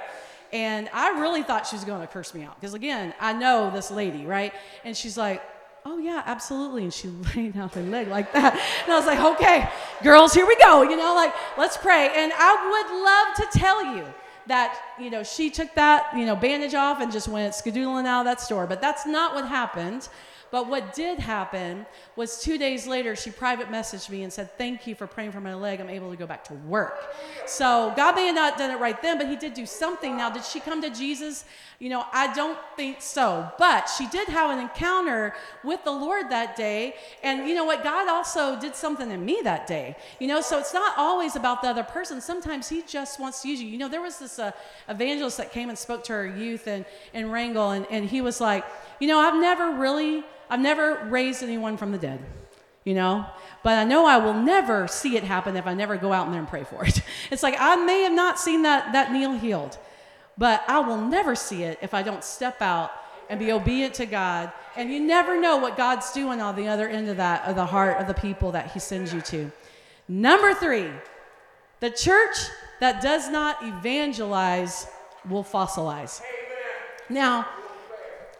And 0.54 0.88
I 0.94 1.20
really 1.20 1.44
thought 1.44 1.68
she 1.68 1.76
was 1.76 1.84
going 1.84 2.00
to 2.00 2.08
curse 2.08 2.34
me 2.34 2.44
out 2.44 2.58
because, 2.58 2.74
again, 2.74 3.14
I 3.20 3.34
know 3.34 3.70
this 3.70 3.92
lady, 3.92 4.26
right? 4.26 4.54
And 4.86 4.96
she's 4.96 5.18
like, 5.18 5.44
oh 5.84 6.00
yeah 6.00 6.24
absolutely 6.26 6.82
and 6.82 6.92
she 6.92 7.10
laid 7.36 7.56
out 7.56 7.76
her 7.76 7.84
leg 7.84 8.08
like 8.08 8.34
that 8.34 8.54
and 8.54 8.92
i 8.92 8.96
was 8.98 9.06
like 9.06 9.20
okay 9.20 9.70
girls 10.02 10.34
here 10.34 10.48
we 10.48 10.56
go 10.56 10.82
you 10.82 10.98
know 10.98 11.14
like 11.14 11.32
let's 11.60 11.78
pray 11.78 12.10
and 12.16 12.34
i 12.36 13.36
would 13.38 13.46
love 13.46 13.52
to 13.52 13.60
tell 13.60 13.96
you 13.96 14.04
that 14.48 14.80
you 15.00 15.10
know, 15.10 15.24
she 15.24 15.50
took 15.50 15.74
that, 15.76 16.10
you 16.16 16.26
know, 16.26 16.36
bandage 16.36 16.74
off 16.74 17.02
and 17.02 17.12
just 17.12 17.28
went 17.28 17.54
skedoodling 17.54 18.06
out 18.06 18.22
of 18.22 18.26
that 18.26 18.42
store. 18.42 18.68
But 18.68 18.82
that's 18.82 19.06
not 19.06 19.34
what 19.34 19.48
happened. 19.48 20.08
But 20.56 20.70
what 20.70 20.94
did 20.94 21.20
happen 21.20 21.86
was 22.16 22.42
two 22.42 22.58
days 22.58 22.88
later, 22.88 23.14
she 23.18 23.30
private 23.30 23.68
messaged 23.68 24.10
me 24.10 24.24
and 24.24 24.32
said, 24.32 24.58
Thank 24.58 24.88
you 24.88 24.96
for 24.96 25.06
praying 25.06 25.34
for 25.34 25.42
my 25.42 25.54
leg. 25.54 25.82
I'm 25.82 25.90
able 25.90 26.10
to 26.12 26.16
go 26.16 26.26
back 26.26 26.46
to 26.46 26.54
work. 26.54 27.14
So 27.46 27.92
God 27.98 28.16
may 28.16 28.28
have 28.28 28.36
not 28.36 28.58
done 28.58 28.72
it 28.72 28.80
right 28.80 29.02
then, 29.02 29.18
but 29.18 29.28
He 29.28 29.36
did 29.36 29.54
do 29.54 29.66
something. 29.66 30.16
Now, 30.16 30.30
did 30.30 30.46
she 30.46 30.62
come 30.62 30.82
to 30.82 30.90
Jesus? 30.90 31.44
You 31.80 31.90
know, 31.90 32.06
I 32.14 32.34
don't 32.34 32.58
think 32.78 33.02
so. 33.02 33.52
But 33.58 33.90
she 33.98 34.08
did 34.08 34.30
have 34.30 34.50
an 34.50 34.60
encounter 34.60 35.36
with 35.62 35.84
the 35.84 35.92
Lord 35.92 36.30
that 36.30 36.56
day. 36.56 36.96
And 37.22 37.50
you 37.50 37.54
know 37.54 37.66
what? 37.66 37.84
God 37.84 38.08
also 38.08 38.58
did 38.58 38.78
something 38.78 39.12
in 39.12 39.26
me 39.26 39.42
that 39.44 39.68
day. 39.68 39.98
You 40.22 40.30
know, 40.30 40.40
so 40.40 40.58
it's 40.58 40.74
not 40.74 40.98
always 40.98 41.36
about 41.36 41.64
the 41.64 41.68
other 41.68 41.84
person. 41.84 42.22
Sometimes 42.22 42.70
He 42.70 42.82
just 42.82 43.20
wants 43.20 43.42
to 43.42 43.50
use 43.50 43.62
you. 43.62 43.68
You 43.68 43.78
know, 43.78 43.90
there 43.90 44.02
was 44.02 44.20
this 44.20 44.40
uh, 44.40 44.54
evangelist 44.88 45.36
that 45.36 45.52
came 45.52 45.68
and 45.68 45.78
spoke 45.78 46.06
to 46.06 46.14
our 46.14 46.26
youth 46.26 46.66
in, 46.70 46.86
in 47.14 47.30
Wrangell, 47.30 47.72
and, 47.72 47.86
and 47.92 48.06
he 48.06 48.22
was 48.22 48.40
like, 48.40 48.64
You 49.00 49.08
know, 49.08 49.20
I've 49.20 49.40
never 49.40 49.72
really 49.72 50.24
I've 50.50 50.60
never 50.60 51.06
raised 51.10 51.44
anyone 51.44 51.78
from 51.78 51.92
the 51.92 51.98
dead, 51.98 52.20
you 52.84 52.94
know? 52.94 53.26
But 53.64 53.78
I 53.78 53.84
know 53.84 54.06
I 54.06 54.18
will 54.18 54.34
never 54.34 54.88
see 54.88 55.18
it 55.18 55.24
happen 55.24 55.58
if 55.58 55.66
I 55.66 55.74
never 55.74 55.98
go 55.98 56.14
out 56.14 56.28
in 56.28 56.32
there 56.32 56.40
and 56.40 56.48
pray 56.48 56.64
for 56.64 56.86
it. 56.86 57.02
It's 57.32 57.44
like 57.44 57.56
I 57.60 57.76
may 57.76 58.04
have 58.04 58.14
not 58.14 58.40
seen 58.40 58.62
that, 58.62 58.94
that 58.94 59.12
Neil 59.12 59.34
healed, 59.34 59.78
but 60.38 60.64
I 60.68 60.80
will 60.80 61.02
never 61.02 61.36
see 61.36 61.64
it 61.64 61.80
if 61.82 61.94
I 61.94 62.04
don't 62.04 62.24
step 62.24 62.62
out 62.62 62.92
and 63.30 63.40
be 63.40 63.52
obedient 63.52 63.96
to 63.96 64.06
God. 64.06 64.52
And 64.76 64.92
you 64.92 65.00
never 65.00 65.40
know 65.40 65.58
what 65.58 65.78
God's 65.78 66.12
doing 66.12 66.42
on 66.42 66.56
the 66.56 66.68
other 66.68 66.88
end 66.88 67.10
of 67.10 67.18
that, 67.18 67.44
of 67.46 67.56
the 67.56 67.66
heart 67.66 68.00
of 68.00 68.08
the 68.08 68.14
people 68.14 68.52
that 68.52 68.72
He 68.72 68.80
sends 68.80 69.14
you 69.14 69.22
to. 69.22 69.52
Number 70.08 70.54
three, 70.54 70.90
the 71.80 71.90
church 71.90 72.38
that 72.80 73.02
does 73.02 73.30
not 73.30 73.58
evangelize 73.64 74.88
will 75.28 75.44
fossilize. 75.44 76.22
Now, 77.10 77.48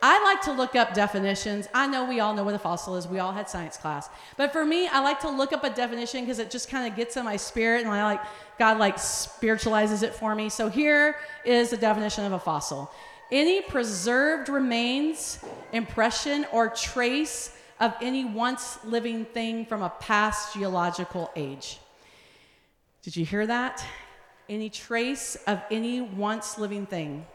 I 0.02 0.24
like 0.24 0.42
to 0.44 0.52
look 0.52 0.76
up 0.76 0.94
definitions. 0.94 1.68
I 1.74 1.88
know 1.88 2.06
we 2.06 2.20
all 2.20 2.34
know 2.34 2.44
what 2.44 2.54
a 2.54 2.60
fossil 2.60 2.96
is. 2.96 3.08
We 3.08 3.20
all 3.20 3.32
had 3.32 3.50
science 3.50 3.78
class. 3.78 4.10
But 4.38 4.52
for 4.52 4.66
me, 4.66 4.88
I 4.88 5.00
like 5.02 5.20
to 5.22 5.30
look 5.30 5.54
up 5.54 5.64
a 5.64 5.70
definition 5.70 6.22
because 6.22 6.40
it 6.40 6.52
just 6.52 6.70
kind 6.70 6.90
of 6.90 6.96
gets 6.96 7.18
in 7.18 7.26
my 7.26 7.38
spirit 7.38 7.82
and 7.82 7.90
I 7.90 8.04
like 8.04 8.22
God 8.60 8.78
like 8.78 8.98
spiritualizes 8.98 10.04
it 10.04 10.14
for 10.14 10.36
me. 10.36 10.50
So 10.50 10.70
here 10.70 11.16
is 11.44 11.70
the 11.70 11.78
definition 11.78 12.26
of 12.26 12.34
a 12.34 12.40
fossil. 12.40 12.92
Any 13.32 13.62
preserved 13.62 14.50
remains, 14.50 15.40
impression, 15.74 16.46
or 16.52 16.70
trace 16.70 17.56
of 17.80 17.96
any 18.02 18.24
once 18.24 18.78
living 18.84 19.26
thing 19.26 19.66
from 19.66 19.82
a 19.82 19.90
past 19.90 20.54
geological 20.54 21.32
age. 21.36 21.80
Did 23.02 23.16
you 23.16 23.26
hear 23.26 23.46
that? 23.48 23.84
Any 24.48 24.70
trace 24.70 25.36
of 25.48 25.62
any 25.72 26.02
once 26.02 26.58
living 26.58 26.86
thing. 26.86 27.26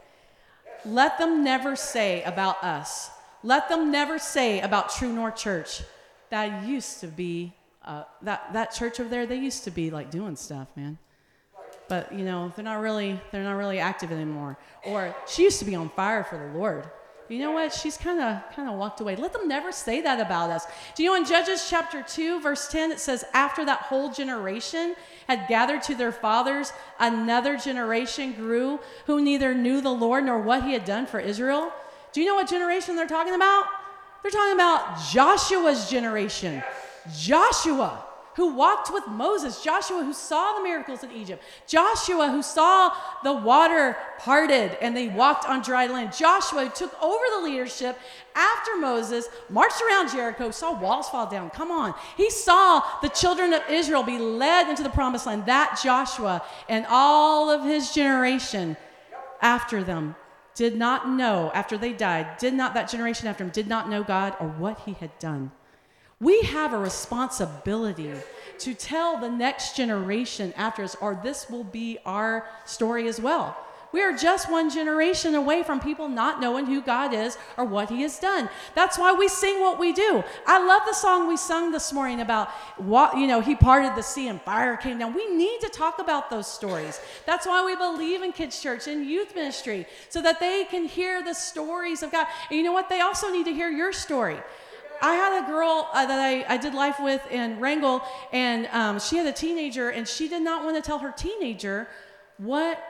Let 0.85 1.17
them 1.17 1.43
never 1.43 1.75
say 1.75 2.23
about 2.23 2.63
us, 2.63 3.11
let 3.43 3.69
them 3.69 3.91
never 3.91 4.17
say 4.19 4.61
about 4.61 4.89
True 4.89 5.11
North 5.13 5.35
Church, 5.35 5.83
that 6.29 6.65
used 6.65 6.99
to 7.01 7.07
be, 7.07 7.53
uh, 7.83 8.03
that, 8.21 8.53
that 8.53 8.71
church 8.71 8.99
over 8.99 9.09
there, 9.09 9.25
they 9.25 9.37
used 9.37 9.63
to 9.65 9.71
be 9.71 9.91
like 9.91 10.09
doing 10.09 10.35
stuff, 10.35 10.67
man. 10.75 10.97
But, 11.87 12.13
you 12.13 12.23
know, 12.23 12.53
they're 12.55 12.63
not 12.63 12.79
really, 12.79 13.19
they're 13.31 13.43
not 13.43 13.57
really 13.57 13.79
active 13.79 14.11
anymore. 14.11 14.57
Or 14.85 15.13
she 15.27 15.43
used 15.43 15.59
to 15.59 15.65
be 15.65 15.75
on 15.75 15.89
fire 15.89 16.23
for 16.23 16.37
the 16.37 16.57
Lord 16.57 16.89
you 17.31 17.39
know 17.39 17.51
what? 17.51 17.73
She's 17.73 17.97
kind 17.97 18.19
of 18.19 18.41
kind 18.55 18.69
of 18.69 18.77
walked 18.77 18.99
away. 18.99 19.15
Let 19.15 19.33
them 19.33 19.47
never 19.47 19.71
say 19.71 20.01
that 20.01 20.19
about 20.19 20.49
us. 20.49 20.65
Do 20.95 21.03
you 21.03 21.09
know 21.09 21.15
in 21.15 21.25
Judges 21.25 21.67
chapter 21.69 22.03
2 22.03 22.41
verse 22.41 22.67
10 22.67 22.91
it 22.91 22.99
says 22.99 23.23
after 23.33 23.63
that 23.65 23.79
whole 23.79 24.11
generation 24.11 24.95
had 25.27 25.47
gathered 25.47 25.81
to 25.83 25.95
their 25.95 26.11
fathers, 26.11 26.73
another 26.99 27.57
generation 27.57 28.33
grew 28.33 28.79
who 29.05 29.21
neither 29.21 29.53
knew 29.53 29.81
the 29.81 29.93
Lord 29.93 30.25
nor 30.25 30.39
what 30.39 30.63
he 30.63 30.73
had 30.73 30.85
done 30.85 31.05
for 31.05 31.19
Israel. 31.19 31.71
Do 32.11 32.19
you 32.19 32.27
know 32.27 32.35
what 32.35 32.49
generation 32.49 32.95
they're 32.95 33.07
talking 33.07 33.35
about? 33.35 33.65
They're 34.21 34.31
talking 34.31 34.53
about 34.53 34.99
Joshua's 35.11 35.89
generation. 35.89 36.61
Joshua 37.17 38.03
who 38.35 38.53
walked 38.53 38.93
with 38.93 39.07
Moses, 39.07 39.63
Joshua 39.63 40.03
who 40.03 40.13
saw 40.13 40.57
the 40.57 40.63
miracles 40.63 41.03
in 41.03 41.11
Egypt, 41.11 41.43
Joshua 41.67 42.29
who 42.29 42.41
saw 42.41 42.93
the 43.23 43.33
water 43.33 43.97
parted 44.19 44.77
and 44.81 44.95
they 44.95 45.07
walked 45.07 45.45
on 45.45 45.61
dry 45.61 45.87
land, 45.87 46.13
Joshua 46.15 46.65
who 46.65 46.69
took 46.69 47.03
over 47.03 47.23
the 47.35 47.43
leadership 47.43 47.99
after 48.35 48.77
Moses, 48.77 49.27
marched 49.49 49.81
around 49.81 50.11
Jericho, 50.11 50.51
saw 50.51 50.79
walls 50.79 51.09
fall 51.09 51.29
down. 51.29 51.49
Come 51.49 51.71
on. 51.71 51.93
He 52.15 52.29
saw 52.29 52.81
the 53.01 53.09
children 53.09 53.53
of 53.53 53.61
Israel 53.69 54.03
be 54.03 54.17
led 54.17 54.69
into 54.69 54.83
the 54.83 54.89
promised 54.89 55.25
land. 55.25 55.45
That 55.45 55.79
Joshua 55.83 56.41
and 56.69 56.85
all 56.89 57.49
of 57.49 57.63
his 57.63 57.93
generation 57.93 58.77
after 59.41 59.83
them 59.83 60.15
did 60.55 60.77
not 60.77 61.09
know, 61.09 61.51
after 61.53 61.77
they 61.77 61.93
died, 61.93 62.37
did 62.37 62.53
not, 62.53 62.73
that 62.73 62.89
generation 62.89 63.27
after 63.27 63.43
him, 63.43 63.49
did 63.49 63.67
not 63.67 63.89
know 63.89 64.03
God 64.03 64.35
or 64.39 64.47
what 64.47 64.79
he 64.81 64.93
had 64.93 65.17
done. 65.19 65.51
We 66.21 66.41
have 66.43 66.71
a 66.71 66.77
responsibility 66.77 68.13
to 68.59 68.73
tell 68.75 69.19
the 69.19 69.29
next 69.29 69.75
generation 69.75 70.53
after 70.55 70.83
us, 70.83 70.95
or 71.01 71.19
this 71.23 71.49
will 71.49 71.63
be 71.63 71.97
our 72.05 72.47
story 72.63 73.07
as 73.07 73.19
well. 73.19 73.57
We 73.91 74.01
are 74.01 74.15
just 74.15 74.49
one 74.49 74.69
generation 74.69 75.35
away 75.35 75.63
from 75.63 75.81
people 75.81 76.07
not 76.07 76.39
knowing 76.39 76.65
who 76.65 76.79
God 76.81 77.13
is 77.13 77.37
or 77.57 77.65
what 77.65 77.89
He 77.89 78.03
has 78.03 78.19
done. 78.19 78.49
That's 78.75 78.97
why 78.97 79.13
we 79.13 79.27
sing 79.27 79.59
what 79.59 79.79
we 79.79 79.91
do. 79.91 80.23
I 80.47 80.65
love 80.65 80.83
the 80.85 80.93
song 80.93 81.27
we 81.27 81.35
sung 81.35 81.71
this 81.71 81.91
morning 81.91 82.21
about 82.21 82.49
what, 82.77 83.17
you 83.17 83.27
know, 83.27 83.41
He 83.41 83.55
parted 83.55 83.95
the 83.95 84.03
sea 84.03 84.29
and 84.29 84.39
fire 84.41 84.77
came 84.77 84.99
down. 84.99 85.13
We 85.13 85.35
need 85.35 85.59
to 85.61 85.69
talk 85.69 85.99
about 85.99 86.29
those 86.29 86.47
stories. 86.47 87.01
That's 87.25 87.45
why 87.45 87.65
we 87.65 87.75
believe 87.75 88.21
in 88.21 88.31
kids' 88.31 88.61
church 88.61 88.87
and 88.87 89.05
youth 89.05 89.35
ministry, 89.35 89.85
so 90.07 90.21
that 90.21 90.39
they 90.39 90.65
can 90.69 90.85
hear 90.85 91.21
the 91.21 91.33
stories 91.33 92.01
of 92.01 92.11
God. 92.11 92.27
And 92.49 92.57
you 92.57 92.63
know 92.63 92.71
what? 92.71 92.87
They 92.87 93.01
also 93.01 93.29
need 93.29 93.45
to 93.45 93.53
hear 93.53 93.69
your 93.69 93.91
story. 93.91 94.37
I 95.01 95.13
had 95.13 95.43
a 95.43 95.47
girl 95.47 95.89
uh, 95.93 96.05
that 96.05 96.19
I, 96.19 96.45
I 96.47 96.57
did 96.57 96.73
life 96.73 96.99
with 96.99 97.25
in 97.31 97.59
Wrangell, 97.59 98.03
and 98.31 98.67
um, 98.67 98.99
she 98.99 99.17
had 99.17 99.25
a 99.25 99.31
teenager, 99.31 99.89
and 99.89 100.07
she 100.07 100.27
did 100.27 100.41
not 100.41 100.63
want 100.63 100.75
to 100.75 100.81
tell 100.81 100.99
her 100.99 101.11
teenager 101.11 101.87
what 102.37 102.83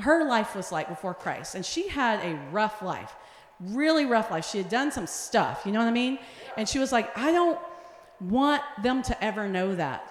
her 0.00 0.24
life 0.24 0.54
was 0.54 0.72
like 0.72 0.88
before 0.88 1.14
Christ. 1.14 1.54
And 1.54 1.64
she 1.64 1.88
had 1.88 2.20
a 2.24 2.34
rough 2.50 2.82
life, 2.82 3.14
really 3.60 4.04
rough 4.04 4.30
life. 4.30 4.48
She 4.48 4.58
had 4.58 4.68
done 4.68 4.90
some 4.92 5.06
stuff, 5.06 5.62
you 5.64 5.72
know 5.72 5.78
what 5.78 5.88
I 5.88 5.92
mean? 5.92 6.18
And 6.56 6.68
she 6.68 6.78
was 6.78 6.92
like, 6.92 7.16
I 7.16 7.32
don't 7.32 7.58
want 8.20 8.62
them 8.82 9.02
to 9.02 9.24
ever 9.24 9.48
know 9.48 9.74
that. 9.74 10.10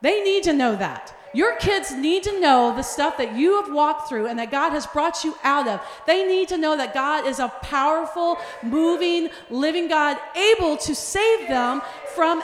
They 0.00 0.22
need 0.22 0.44
to 0.44 0.52
know 0.52 0.76
that. 0.76 1.14
Your 1.34 1.56
kids 1.56 1.92
need 1.92 2.22
to 2.22 2.40
know 2.40 2.74
the 2.74 2.82
stuff 2.82 3.18
that 3.18 3.34
you 3.36 3.60
have 3.60 3.74
walked 3.74 4.08
through 4.08 4.28
and 4.28 4.38
that 4.38 4.52
God 4.52 4.70
has 4.70 4.86
brought 4.86 5.24
you 5.24 5.36
out 5.42 5.66
of. 5.66 5.80
They 6.06 6.24
need 6.24 6.48
to 6.48 6.56
know 6.56 6.76
that 6.76 6.94
God 6.94 7.26
is 7.26 7.40
a 7.40 7.48
powerful, 7.48 8.38
moving, 8.62 9.30
living 9.50 9.88
God, 9.88 10.16
able 10.36 10.76
to 10.78 10.94
save 10.94 11.48
them 11.48 11.82
from 12.14 12.40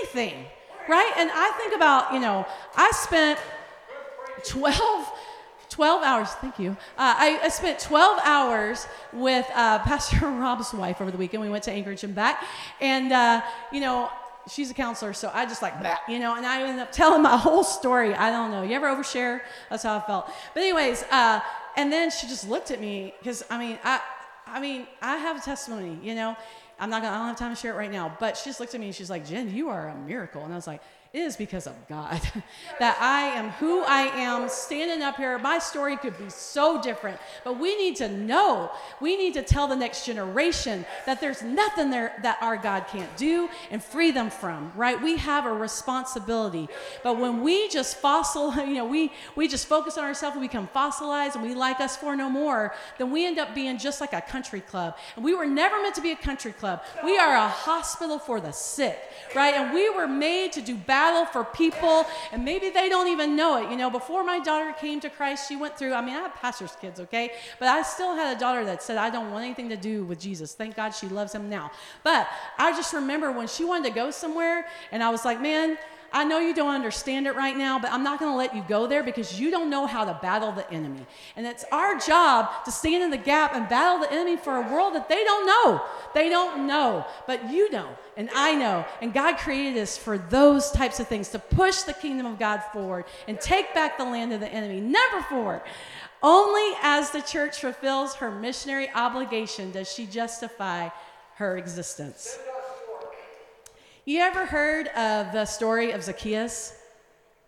anything, 0.00 0.46
right? 0.88 1.12
And 1.16 1.30
I 1.32 1.52
think 1.58 1.74
about, 1.76 2.12
you 2.12 2.18
know, 2.18 2.44
I 2.74 2.90
spent 2.90 3.38
12. 4.44 5.12
12 5.70 6.04
hours, 6.04 6.28
thank 6.34 6.60
you. 6.60 6.70
Uh, 6.70 7.14
I, 7.18 7.40
I, 7.42 7.48
spent 7.48 7.80
12 7.80 8.20
hours 8.22 8.86
with 9.12 9.44
uh, 9.54 9.80
Pastor 9.80 10.18
Rob's 10.30 10.72
wife 10.72 11.00
over 11.00 11.10
the 11.10 11.16
weekend. 11.16 11.42
We 11.42 11.48
went 11.48 11.64
to 11.64 11.72
Anchorage 11.72 12.04
and 12.04 12.14
back. 12.14 12.44
And, 12.80 13.12
uh, 13.12 13.42
you 13.72 13.80
know, 13.80 14.08
she's 14.48 14.70
a 14.70 14.74
counselor, 14.74 15.12
so 15.12 15.30
I 15.32 15.46
just 15.46 15.62
like 15.62 15.82
that, 15.82 16.00
you 16.08 16.18
know, 16.18 16.36
and 16.36 16.46
I 16.46 16.62
ended 16.62 16.80
up 16.80 16.92
telling 16.92 17.22
my 17.22 17.36
whole 17.36 17.64
story. 17.64 18.14
I 18.14 18.30
don't 18.30 18.50
know. 18.50 18.62
You 18.62 18.74
ever 18.74 18.86
overshare? 18.86 19.40
That's 19.70 19.82
how 19.82 19.96
I 19.96 20.00
felt. 20.00 20.30
But 20.52 20.62
anyways, 20.62 21.04
uh, 21.10 21.40
and 21.76 21.92
then 21.92 22.10
she 22.10 22.26
just 22.26 22.48
looked 22.48 22.70
at 22.70 22.80
me 22.80 23.14
because 23.18 23.44
I 23.50 23.58
mean, 23.58 23.78
I, 23.84 24.00
I 24.46 24.60
mean, 24.60 24.86
I 25.02 25.16
have 25.16 25.36
a 25.36 25.40
testimony, 25.40 25.98
you 26.02 26.14
know. 26.14 26.36
I'm 26.78 26.90
not 26.90 27.02
gonna. 27.02 27.14
I 27.14 27.18
don't 27.18 27.28
have 27.28 27.38
time 27.38 27.54
to 27.54 27.60
share 27.60 27.72
it 27.72 27.76
right 27.76 27.90
now. 27.90 28.16
But 28.18 28.36
she 28.36 28.50
just 28.50 28.58
looked 28.58 28.74
at 28.74 28.80
me 28.80 28.86
and 28.86 28.94
she's 28.94 29.10
like, 29.10 29.24
"Jen, 29.24 29.54
you 29.54 29.68
are 29.68 29.88
a 29.88 29.96
miracle." 29.96 30.44
And 30.44 30.52
I 30.52 30.56
was 30.56 30.66
like, 30.66 30.82
is 31.14 31.36
because 31.36 31.68
of 31.68 31.74
God 31.88 32.20
that 32.80 32.98
I 33.00 33.26
am 33.38 33.50
who 33.50 33.84
I 33.84 34.02
am 34.02 34.48
standing 34.48 35.00
up 35.00 35.16
here. 35.16 35.38
My 35.38 35.60
story 35.60 35.96
could 35.96 36.18
be 36.18 36.28
so 36.28 36.82
different, 36.82 37.18
but 37.44 37.58
we 37.58 37.76
need 37.76 37.96
to 37.96 38.08
know, 38.08 38.72
we 39.00 39.16
need 39.16 39.34
to 39.34 39.42
tell 39.42 39.68
the 39.68 39.76
next 39.76 40.04
generation 40.04 40.84
that 41.06 41.20
there's 41.20 41.40
nothing 41.40 41.90
there 41.90 42.12
that 42.22 42.38
our 42.42 42.56
God 42.56 42.86
can't 42.88 43.16
do 43.16 43.48
and 43.70 43.82
free 43.82 44.10
them 44.10 44.28
from, 44.28 44.72
right? 44.74 45.00
We 45.00 45.16
have 45.18 45.46
a 45.46 45.52
responsibility. 45.52 46.68
But 47.04 47.18
when 47.18 47.42
we 47.42 47.68
just 47.68 47.98
fossil, 47.98 48.52
you 48.56 48.74
know, 48.74 48.84
we, 48.84 49.12
we 49.36 49.46
just 49.46 49.66
focus 49.66 49.96
on 49.96 50.04
ourselves 50.04 50.34
and 50.34 50.42
become 50.42 50.66
fossilized 50.66 51.36
and 51.36 51.44
we 51.44 51.54
like 51.54 51.80
us 51.80 51.96
for 51.96 52.16
no 52.16 52.28
more, 52.28 52.74
then 52.98 53.12
we 53.12 53.24
end 53.24 53.38
up 53.38 53.54
being 53.54 53.78
just 53.78 54.00
like 54.00 54.12
a 54.12 54.20
country 54.20 54.60
club. 54.60 54.96
And 55.14 55.24
we 55.24 55.32
were 55.34 55.46
never 55.46 55.80
meant 55.80 55.94
to 55.94 56.02
be 56.02 56.10
a 56.10 56.16
country 56.16 56.52
club. 56.52 56.82
We 57.04 57.16
are 57.18 57.36
a 57.36 57.48
hospital 57.48 58.18
for 58.18 58.40
the 58.40 58.50
sick, 58.50 58.98
right? 59.36 59.54
And 59.54 59.72
we 59.72 59.88
were 59.90 60.08
made 60.08 60.50
to 60.52 60.60
do 60.60 60.74
battle 60.74 61.03
battle 61.04 61.26
for 61.26 61.44
people, 61.44 62.06
and 62.32 62.44
maybe 62.44 62.70
they 62.70 62.88
don't 62.88 63.08
even 63.08 63.36
know 63.36 63.62
it. 63.62 63.70
You 63.70 63.76
know, 63.76 63.90
before 63.90 64.24
my 64.24 64.38
daughter 64.40 64.72
came 64.72 65.00
to 65.00 65.10
Christ, 65.10 65.48
she 65.48 65.56
went 65.56 65.76
through, 65.78 65.92
I 65.92 66.00
mean, 66.00 66.14
I 66.14 66.20
have 66.20 66.34
pastor's 66.34 66.74
kids, 66.76 66.98
okay? 67.00 67.32
But 67.58 67.68
I 67.68 67.82
still 67.82 68.14
had 68.14 68.34
a 68.36 68.40
daughter 68.40 68.64
that 68.64 68.82
said, 68.82 68.96
I 68.96 69.10
don't 69.10 69.30
want 69.30 69.44
anything 69.44 69.68
to 69.68 69.76
do 69.76 70.04
with 70.04 70.18
Jesus. 70.18 70.54
Thank 70.54 70.76
God 70.76 70.90
she 70.90 71.08
loves 71.08 71.34
him 71.34 71.50
now. 71.50 71.70
But 72.02 72.26
I 72.58 72.72
just 72.72 72.94
remember 72.94 73.30
when 73.32 73.48
she 73.48 73.64
wanted 73.64 73.88
to 73.88 73.94
go 73.94 74.10
somewhere, 74.10 74.66
and 74.92 75.02
I 75.02 75.10
was 75.10 75.24
like, 75.24 75.40
man, 75.40 75.76
I 76.14 76.22
know 76.22 76.38
you 76.38 76.54
don't 76.54 76.72
understand 76.72 77.26
it 77.26 77.34
right 77.34 77.56
now, 77.56 77.80
but 77.80 77.90
I'm 77.90 78.04
not 78.04 78.20
going 78.20 78.30
to 78.30 78.36
let 78.36 78.54
you 78.54 78.64
go 78.68 78.86
there 78.86 79.02
because 79.02 79.40
you 79.40 79.50
don't 79.50 79.68
know 79.68 79.84
how 79.84 80.04
to 80.04 80.16
battle 80.22 80.52
the 80.52 80.70
enemy. 80.70 81.04
And 81.34 81.44
it's 81.44 81.64
our 81.72 81.98
job 81.98 82.64
to 82.64 82.70
stand 82.70 83.02
in 83.02 83.10
the 83.10 83.16
gap 83.16 83.52
and 83.52 83.68
battle 83.68 83.98
the 83.98 84.12
enemy 84.12 84.36
for 84.36 84.56
a 84.56 84.72
world 84.72 84.94
that 84.94 85.08
they 85.08 85.24
don't 85.24 85.44
know. 85.44 85.82
They 86.14 86.28
don't 86.28 86.68
know, 86.68 87.04
but 87.26 87.50
you 87.50 87.68
know, 87.72 87.88
and 88.16 88.30
I 88.32 88.54
know. 88.54 88.84
And 89.02 89.12
God 89.12 89.38
created 89.38 89.82
us 89.82 89.98
for 89.98 90.16
those 90.16 90.70
types 90.70 91.00
of 91.00 91.08
things 91.08 91.30
to 91.30 91.40
push 91.40 91.82
the 91.82 91.92
kingdom 91.92 92.26
of 92.26 92.38
God 92.38 92.62
forward 92.72 93.06
and 93.26 93.40
take 93.40 93.74
back 93.74 93.98
the 93.98 94.04
land 94.04 94.32
of 94.32 94.38
the 94.38 94.48
enemy, 94.48 94.80
never 94.80 95.20
forward. 95.22 95.62
Only 96.22 96.76
as 96.80 97.10
the 97.10 97.22
church 97.22 97.60
fulfills 97.60 98.14
her 98.14 98.30
missionary 98.30 98.88
obligation 98.94 99.72
does 99.72 99.92
she 99.92 100.06
justify 100.06 100.90
her 101.34 101.58
existence. 101.58 102.38
You 104.06 104.20
ever 104.20 104.44
heard 104.44 104.88
of 104.88 105.32
the 105.32 105.46
story 105.46 105.92
of 105.92 106.02
Zacchaeus? 106.02 106.76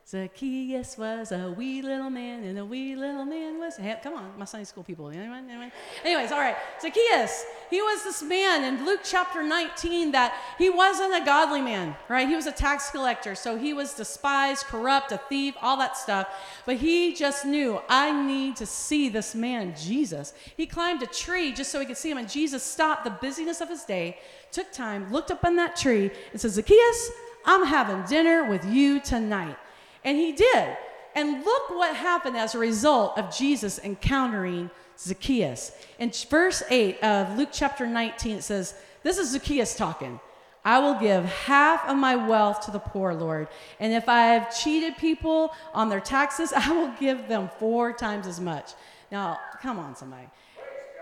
Zacchaeus 0.08 0.96
was 0.96 1.30
a 1.30 1.52
wee 1.52 1.82
little 1.82 2.08
man, 2.08 2.44
and 2.44 2.58
a 2.58 2.64
wee 2.64 2.96
little 2.96 3.26
man 3.26 3.58
was. 3.58 3.76
Hey, 3.76 3.94
come 4.02 4.14
on, 4.14 4.38
my 4.38 4.46
Sunday 4.46 4.64
school 4.64 4.82
people. 4.82 5.10
Anyone? 5.10 5.50
Anyone? 5.50 5.70
Anyways, 6.02 6.32
all 6.32 6.38
right. 6.38 6.56
Zacchaeus, 6.80 7.44
he 7.68 7.82
was 7.82 8.04
this 8.04 8.22
man 8.22 8.64
in 8.64 8.86
Luke 8.86 9.00
chapter 9.04 9.42
19 9.42 10.12
that 10.12 10.32
he 10.56 10.70
wasn't 10.70 11.12
a 11.12 11.26
godly 11.26 11.60
man, 11.60 11.94
right? 12.08 12.26
He 12.26 12.34
was 12.34 12.46
a 12.46 12.52
tax 12.52 12.88
collector, 12.88 13.34
so 13.34 13.58
he 13.58 13.74
was 13.74 13.92
despised, 13.92 14.64
corrupt, 14.64 15.12
a 15.12 15.18
thief, 15.28 15.54
all 15.60 15.76
that 15.76 15.98
stuff. 15.98 16.26
But 16.64 16.76
he 16.76 17.12
just 17.12 17.44
knew, 17.44 17.82
I 17.86 18.12
need 18.12 18.56
to 18.56 18.64
see 18.64 19.10
this 19.10 19.34
man, 19.34 19.74
Jesus. 19.76 20.32
He 20.56 20.64
climbed 20.64 21.02
a 21.02 21.06
tree 21.06 21.52
just 21.52 21.70
so 21.70 21.80
he 21.80 21.84
could 21.84 21.98
see 21.98 22.10
him, 22.10 22.16
and 22.16 22.30
Jesus 22.30 22.62
stopped 22.62 23.04
the 23.04 23.10
busyness 23.10 23.60
of 23.60 23.68
his 23.68 23.84
day, 23.84 24.16
took 24.56 24.72
time, 24.72 25.12
looked 25.12 25.30
up 25.30 25.44
on 25.44 25.54
that 25.56 25.76
tree, 25.76 26.10
and 26.32 26.40
said, 26.40 26.50
Zacchaeus, 26.50 27.10
I'm 27.44 27.66
having 27.66 28.02
dinner 28.04 28.48
with 28.48 28.64
you 28.64 29.00
tonight. 29.00 29.56
And 30.02 30.16
he 30.16 30.32
did. 30.32 30.76
And 31.14 31.44
look 31.44 31.68
what 31.68 31.94
happened 31.94 32.38
as 32.38 32.54
a 32.54 32.58
result 32.58 33.18
of 33.18 33.36
Jesus 33.36 33.78
encountering 33.78 34.70
Zacchaeus. 34.98 35.72
In 35.98 36.10
verse 36.30 36.62
8 36.70 37.02
of 37.04 37.36
Luke 37.36 37.50
chapter 37.52 37.86
19, 37.86 38.38
it 38.38 38.42
says, 38.42 38.74
This 39.02 39.18
is 39.18 39.32
Zacchaeus 39.32 39.76
talking. 39.76 40.20
I 40.64 40.78
will 40.78 40.94
give 40.94 41.26
half 41.26 41.86
of 41.86 41.98
my 41.98 42.16
wealth 42.16 42.64
to 42.64 42.70
the 42.70 42.78
poor, 42.78 43.12
Lord. 43.12 43.48
And 43.78 43.92
if 43.92 44.08
I 44.08 44.20
have 44.28 44.58
cheated 44.58 44.96
people 44.96 45.52
on 45.74 45.90
their 45.90 46.00
taxes, 46.00 46.52
I 46.56 46.70
will 46.70 46.94
give 46.98 47.28
them 47.28 47.50
four 47.58 47.92
times 47.92 48.26
as 48.26 48.40
much. 48.40 48.72
Now, 49.12 49.38
come 49.60 49.78
on, 49.78 49.94
somebody 49.96 50.28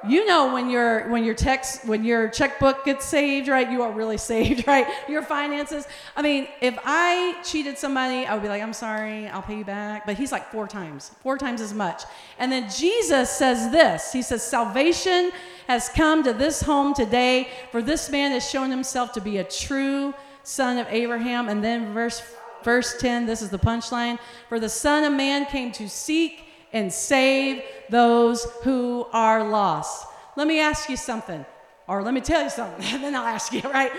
you 0.08 0.26
know 0.26 0.52
when 0.52 0.68
your 0.68 1.08
when 1.08 1.24
your 1.24 1.34
text 1.34 1.84
when 1.86 2.04
your 2.04 2.28
checkbook 2.28 2.84
gets 2.84 3.04
saved 3.04 3.48
right? 3.48 3.70
You 3.70 3.82
are 3.82 3.92
really 3.92 4.18
saved 4.18 4.66
right? 4.66 4.86
Your 5.08 5.22
finances. 5.22 5.86
I 6.16 6.22
mean 6.22 6.48
if 6.60 6.78
i 6.84 7.36
cheated 7.42 7.78
somebody 7.78 8.26
i 8.26 8.34
would 8.34 8.42
be 8.42 8.48
like 8.48 8.62
i'm 8.62 8.72
sorry 8.72 9.26
i'll 9.28 9.42
pay 9.42 9.58
you 9.58 9.64
back. 9.64 10.06
But 10.06 10.16
he's 10.16 10.32
like 10.32 10.50
four 10.50 10.66
times 10.66 11.10
four 11.22 11.38
times 11.38 11.60
as 11.60 11.72
much. 11.72 12.02
And 12.38 12.50
then 12.50 12.70
jesus 12.70 13.30
says 13.30 13.70
this. 13.70 14.12
He 14.12 14.22
says 14.22 14.42
salvation 14.42 15.32
has 15.68 15.88
come 15.88 16.22
to 16.24 16.32
this 16.32 16.62
home 16.62 16.94
today 16.94 17.48
for 17.70 17.80
this 17.80 18.10
man 18.10 18.32
has 18.32 18.48
shown 18.48 18.70
himself 18.70 19.12
to 19.12 19.20
be 19.20 19.38
a 19.38 19.44
true 19.44 20.14
son 20.42 20.78
of 20.78 20.86
abraham. 20.90 21.48
And 21.48 21.62
then 21.62 21.92
verse 21.94 22.22
verse 22.62 22.96
10 22.98 23.26
this 23.26 23.42
is 23.42 23.50
the 23.50 23.58
punchline. 23.58 24.18
For 24.48 24.60
the 24.60 24.68
son 24.68 25.04
of 25.04 25.12
man 25.12 25.46
came 25.46 25.72
to 25.72 25.88
seek 25.88 26.43
and 26.74 26.92
save 26.92 27.62
those 27.88 28.44
who 28.62 29.06
are 29.12 29.48
lost. 29.48 30.06
Let 30.36 30.46
me 30.46 30.60
ask 30.60 30.90
you 30.90 30.96
something, 30.96 31.46
or 31.88 32.02
let 32.02 32.12
me 32.12 32.20
tell 32.20 32.42
you 32.42 32.50
something, 32.50 32.84
and 32.92 33.02
then 33.02 33.14
I'll 33.14 33.24
ask 33.24 33.52
you, 33.52 33.62
right? 33.62 33.92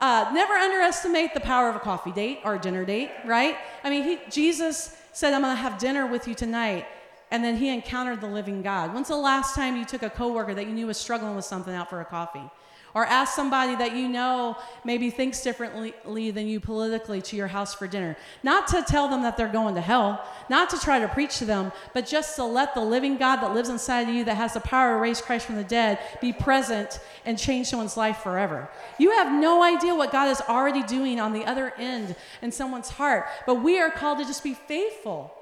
Uh, 0.00 0.30
never 0.32 0.54
underestimate 0.54 1.34
the 1.34 1.40
power 1.40 1.68
of 1.68 1.76
a 1.76 1.80
coffee 1.80 2.12
date 2.12 2.40
or 2.44 2.54
a 2.54 2.58
dinner 2.58 2.86
date, 2.86 3.10
right? 3.26 3.58
I 3.84 3.90
mean, 3.90 4.04
he, 4.04 4.18
Jesus 4.30 4.96
said, 5.12 5.34
I'm 5.34 5.42
going 5.42 5.54
to 5.54 5.60
have 5.60 5.78
dinner 5.78 6.06
with 6.06 6.26
you 6.26 6.34
tonight. 6.34 6.86
And 7.30 7.44
then 7.44 7.56
he 7.56 7.68
encountered 7.68 8.20
the 8.20 8.26
living 8.26 8.62
God. 8.62 8.94
When's 8.94 9.08
the 9.08 9.16
last 9.16 9.54
time 9.54 9.76
you 9.76 9.84
took 9.84 10.02
a 10.02 10.10
coworker 10.10 10.54
that 10.54 10.66
you 10.66 10.72
knew 10.72 10.86
was 10.86 10.96
struggling 10.96 11.36
with 11.36 11.44
something 11.44 11.74
out 11.74 11.90
for 11.90 12.00
a 12.00 12.04
coffee? 12.04 12.50
Or 12.94 13.06
ask 13.06 13.34
somebody 13.34 13.76
that 13.76 13.94
you 13.96 14.08
know 14.08 14.56
maybe 14.84 15.10
thinks 15.10 15.42
differently 15.42 16.30
than 16.30 16.48
you 16.48 16.60
politically 16.60 17.22
to 17.22 17.36
your 17.36 17.46
house 17.46 17.74
for 17.74 17.86
dinner. 17.86 18.16
Not 18.42 18.66
to 18.68 18.82
tell 18.82 19.08
them 19.08 19.22
that 19.22 19.36
they're 19.36 19.48
going 19.48 19.74
to 19.76 19.80
hell, 19.80 20.24
not 20.48 20.70
to 20.70 20.78
try 20.78 20.98
to 20.98 21.08
preach 21.08 21.38
to 21.38 21.44
them, 21.44 21.72
but 21.94 22.06
just 22.06 22.36
to 22.36 22.44
let 22.44 22.74
the 22.74 22.80
living 22.80 23.16
God 23.16 23.36
that 23.36 23.54
lives 23.54 23.68
inside 23.68 24.08
of 24.08 24.14
you, 24.14 24.24
that 24.24 24.36
has 24.36 24.54
the 24.54 24.60
power 24.60 24.94
to 24.94 25.00
raise 25.00 25.20
Christ 25.20 25.46
from 25.46 25.56
the 25.56 25.64
dead, 25.64 25.98
be 26.20 26.32
present 26.32 27.00
and 27.24 27.38
change 27.38 27.68
someone's 27.68 27.96
life 27.96 28.18
forever. 28.18 28.68
You 28.98 29.12
have 29.12 29.32
no 29.32 29.62
idea 29.62 29.94
what 29.94 30.12
God 30.12 30.28
is 30.28 30.40
already 30.48 30.82
doing 30.82 31.20
on 31.20 31.32
the 31.32 31.44
other 31.44 31.72
end 31.78 32.16
in 32.42 32.50
someone's 32.52 32.90
heart, 32.90 33.26
but 33.46 33.56
we 33.56 33.78
are 33.78 33.90
called 33.90 34.18
to 34.18 34.24
just 34.24 34.42
be 34.42 34.54
faithful 34.54 35.34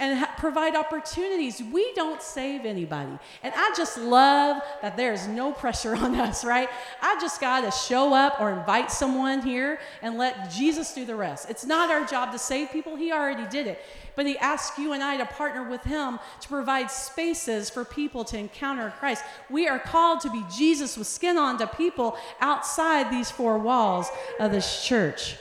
and 0.00 0.18
ha- 0.18 0.34
provide 0.38 0.74
opportunities. 0.74 1.62
We 1.62 1.92
don't 1.94 2.22
save 2.22 2.64
anybody. 2.64 3.18
And 3.42 3.52
I 3.56 3.72
just 3.76 3.98
love 3.98 4.62
that 4.82 4.96
there's 4.96 5.26
no 5.28 5.52
pressure 5.52 5.94
on 6.04 6.14
us, 6.14 6.44
right? 6.44 6.68
I 7.02 7.18
just 7.20 7.40
got 7.40 7.62
to 7.62 7.70
show 7.70 8.14
up 8.14 8.40
or 8.40 8.52
invite 8.52 8.90
someone 8.90 9.42
here 9.42 9.78
and 10.02 10.18
let 10.18 10.50
Jesus 10.50 10.92
do 10.94 11.04
the 11.04 11.16
rest. 11.16 11.48
It's 11.50 11.64
not 11.64 11.90
our 11.90 12.04
job 12.04 12.32
to 12.32 12.38
save 12.38 12.70
people, 12.70 12.96
He 12.96 13.12
already 13.12 13.46
did 13.48 13.66
it. 13.66 13.80
But 14.16 14.26
He 14.26 14.38
asks 14.38 14.78
you 14.78 14.92
and 14.92 15.02
I 15.02 15.16
to 15.16 15.26
partner 15.26 15.68
with 15.68 15.82
Him 15.82 16.18
to 16.40 16.48
provide 16.48 16.90
spaces 16.90 17.70
for 17.70 17.84
people 17.84 18.24
to 18.26 18.38
encounter 18.38 18.92
Christ. 18.98 19.24
We 19.50 19.68
are 19.68 19.78
called 19.78 20.20
to 20.20 20.30
be 20.30 20.44
Jesus 20.54 20.96
with 20.96 21.06
skin 21.06 21.36
on 21.36 21.58
to 21.58 21.66
people 21.66 22.16
outside 22.40 23.10
these 23.10 23.30
four 23.30 23.58
walls 23.58 24.08
of 24.38 24.52
this 24.52 24.84
church. 24.84 25.36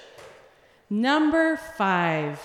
Number 0.90 1.58
five 1.78 2.40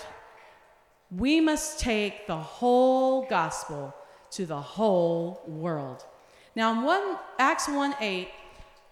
we 1.11 1.41
must 1.41 1.79
take 1.79 2.27
the 2.27 2.37
whole 2.37 3.25
gospel 3.25 3.95
to 4.31 4.45
the 4.45 4.61
whole 4.61 5.41
world. 5.47 6.05
Now, 6.55 6.71
in 6.71 6.83
one, 6.83 7.17
Acts 7.39 7.67
1 7.67 7.95
8, 7.99 8.27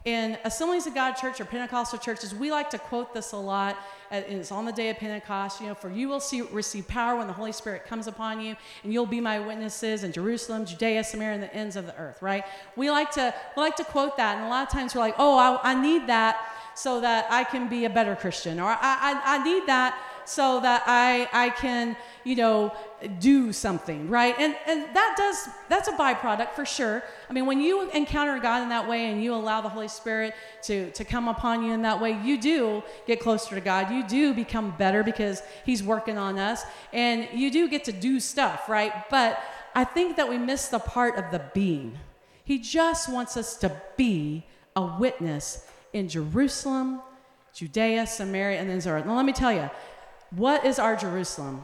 in 0.06 0.38
Assemblies 0.46 0.88
of 0.88 0.96
God 0.96 1.14
Church 1.14 1.42
or 1.42 1.46
Pentecostal 1.46 2.00
churches, 2.00 2.34
we 2.34 2.50
like 2.50 2.70
to 2.70 2.80
quote 2.80 3.14
this 3.14 3.34
a 3.34 3.38
lot. 3.38 3.78
Uh, 4.10 4.22
it's 4.28 4.54
on 4.54 4.64
the 4.64 4.72
day 4.72 4.90
of 4.90 4.98
Pentecost. 4.98 5.60
You 5.60 5.68
know, 5.68 5.74
for 5.76 5.92
you 5.92 6.08
will 6.08 6.22
see, 6.22 6.42
receive 6.42 6.88
power 6.88 7.18
when 7.18 7.28
the 7.28 7.34
Holy 7.34 7.52
Spirit 7.52 7.86
comes 7.86 8.08
upon 8.08 8.40
you, 8.40 8.56
and 8.84 8.94
you'll 8.94 9.06
be 9.06 9.20
my 9.20 9.38
witnesses 9.40 10.04
in 10.04 10.14
Jerusalem, 10.14 10.66
Judea, 10.66 11.04
Samaria, 11.04 11.34
and 11.34 11.44
the 11.44 11.54
ends 11.54 11.76
of 11.76 11.86
the 11.86 11.96
earth. 11.98 12.22
Right? 12.22 12.46
We 12.78 12.90
like 12.90 13.12
to 13.12 13.34
we 13.56 13.62
like 13.62 13.76
to 13.76 13.84
quote 13.84 14.16
that, 14.18 14.38
and 14.38 14.46
a 14.46 14.50
lot 14.50 14.66
of 14.66 14.72
times 14.72 14.96
we're 14.96 15.02
like, 15.02 15.16
oh, 15.18 15.38
I, 15.38 15.72
I 15.72 15.82
need 15.82 16.08
that 16.08 16.54
so 16.74 17.02
that 17.02 17.28
I 17.30 17.44
can 17.44 17.68
be 17.68 17.84
a 17.86 17.90
better 17.90 18.16
Christian, 18.16 18.62
or 18.62 18.70
I, 18.70 18.78
I, 18.82 19.22
I 19.26 19.44
need 19.44 19.68
that 19.68 20.00
so 20.28 20.60
that 20.60 20.84
I, 20.86 21.30
I 21.32 21.50
can, 21.52 21.96
you 22.24 22.36
know, 22.36 22.74
do 23.20 23.54
something, 23.54 24.10
right? 24.10 24.36
And, 24.38 24.56
and 24.66 24.84
that 24.94 25.16
does, 25.18 25.48
that's 25.70 25.88
a 25.88 25.94
byproduct 25.94 26.52
for 26.52 26.66
sure. 26.66 27.04
I 27.30 27.34
mean, 27.34 27.46
when 27.46 27.62
you 27.62 27.90
encounter 27.92 28.40
God 28.40 28.64
in 28.64 28.70
that 28.70 28.88
way 28.88 29.12
and 29.12 29.24
you 29.24 29.34
allow 29.34 29.62
the 29.62 29.70
Holy 29.70 29.88
Spirit 29.88 30.34
to, 30.64 30.92
to 30.92 31.06
come 31.06 31.28
upon 31.28 31.64
you 31.64 31.74
in 31.74 31.82
that 31.84 32.02
way, 32.02 32.20
you 32.24 32.40
do 32.40 32.84
get 33.06 33.20
closer 33.20 33.56
to 33.56 33.62
God. 33.62 33.92
You 33.92 34.06
do 34.08 34.34
become 34.34 34.76
better 34.78 35.04
because 35.04 35.42
He's 35.66 35.82
working 35.82 36.18
on 36.18 36.38
us. 36.38 36.64
And 36.92 37.28
you 37.34 37.50
do 37.50 37.70
get 37.70 37.86
to 37.86 37.92
do 37.92 38.20
stuff, 38.20 38.68
right? 38.68 39.10
But 39.10 39.40
I 39.74 39.84
think 39.84 40.18
that 40.18 40.28
we 40.28 40.38
miss 40.38 40.68
the 40.68 40.80
part 40.80 41.18
of 41.18 41.32
the 41.32 41.42
being. 41.54 41.98
He 42.44 42.60
just 42.60 43.12
wants 43.12 43.38
us 43.38 43.58
to 43.58 43.72
be 43.96 44.46
a 44.76 44.98
witness 45.00 45.66
in 45.94 46.10
Jerusalem, 46.10 47.02
Judea, 47.54 48.08
Samaria, 48.08 48.60
and 48.60 48.70
then 48.70 48.80
Zorah. 48.82 49.04
Now, 49.06 49.16
let 49.16 49.26
me 49.26 49.34
tell 49.34 49.52
you, 49.52 49.70
what 50.32 50.66
is 50.66 50.80
our 50.80 50.96
Jerusalem? 50.96 51.64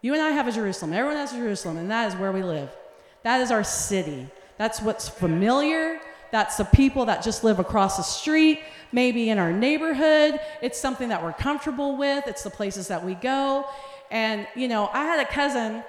You 0.00 0.14
and 0.14 0.22
I 0.22 0.30
have 0.30 0.48
a 0.48 0.52
Jerusalem. 0.52 0.92
Everyone 0.92 1.16
has 1.16 1.32
a 1.32 1.36
Jerusalem, 1.36 1.76
and 1.76 1.90
that 1.90 2.08
is 2.08 2.16
where 2.16 2.32
we 2.32 2.42
live. 2.42 2.70
That 3.22 3.40
is 3.40 3.50
our 3.50 3.64
city. 3.64 4.26
That's 4.58 4.82
what's 4.82 5.08
familiar. 5.08 6.00
That's 6.32 6.56
the 6.56 6.64
people 6.64 7.04
that 7.06 7.22
just 7.22 7.44
live 7.44 7.58
across 7.58 7.98
the 7.98 8.02
street, 8.02 8.60
maybe 8.90 9.30
in 9.30 9.38
our 9.38 9.52
neighborhood. 9.52 10.40
It's 10.60 10.78
something 10.78 11.08
that 11.10 11.22
we're 11.22 11.34
comfortable 11.34 11.96
with. 11.96 12.26
It's 12.26 12.42
the 12.42 12.50
places 12.50 12.88
that 12.88 13.04
we 13.04 13.14
go. 13.14 13.66
And, 14.10 14.46
you 14.56 14.66
know, 14.66 14.90
I 14.92 15.04
had 15.04 15.20
a 15.20 15.30
cousin 15.30 15.84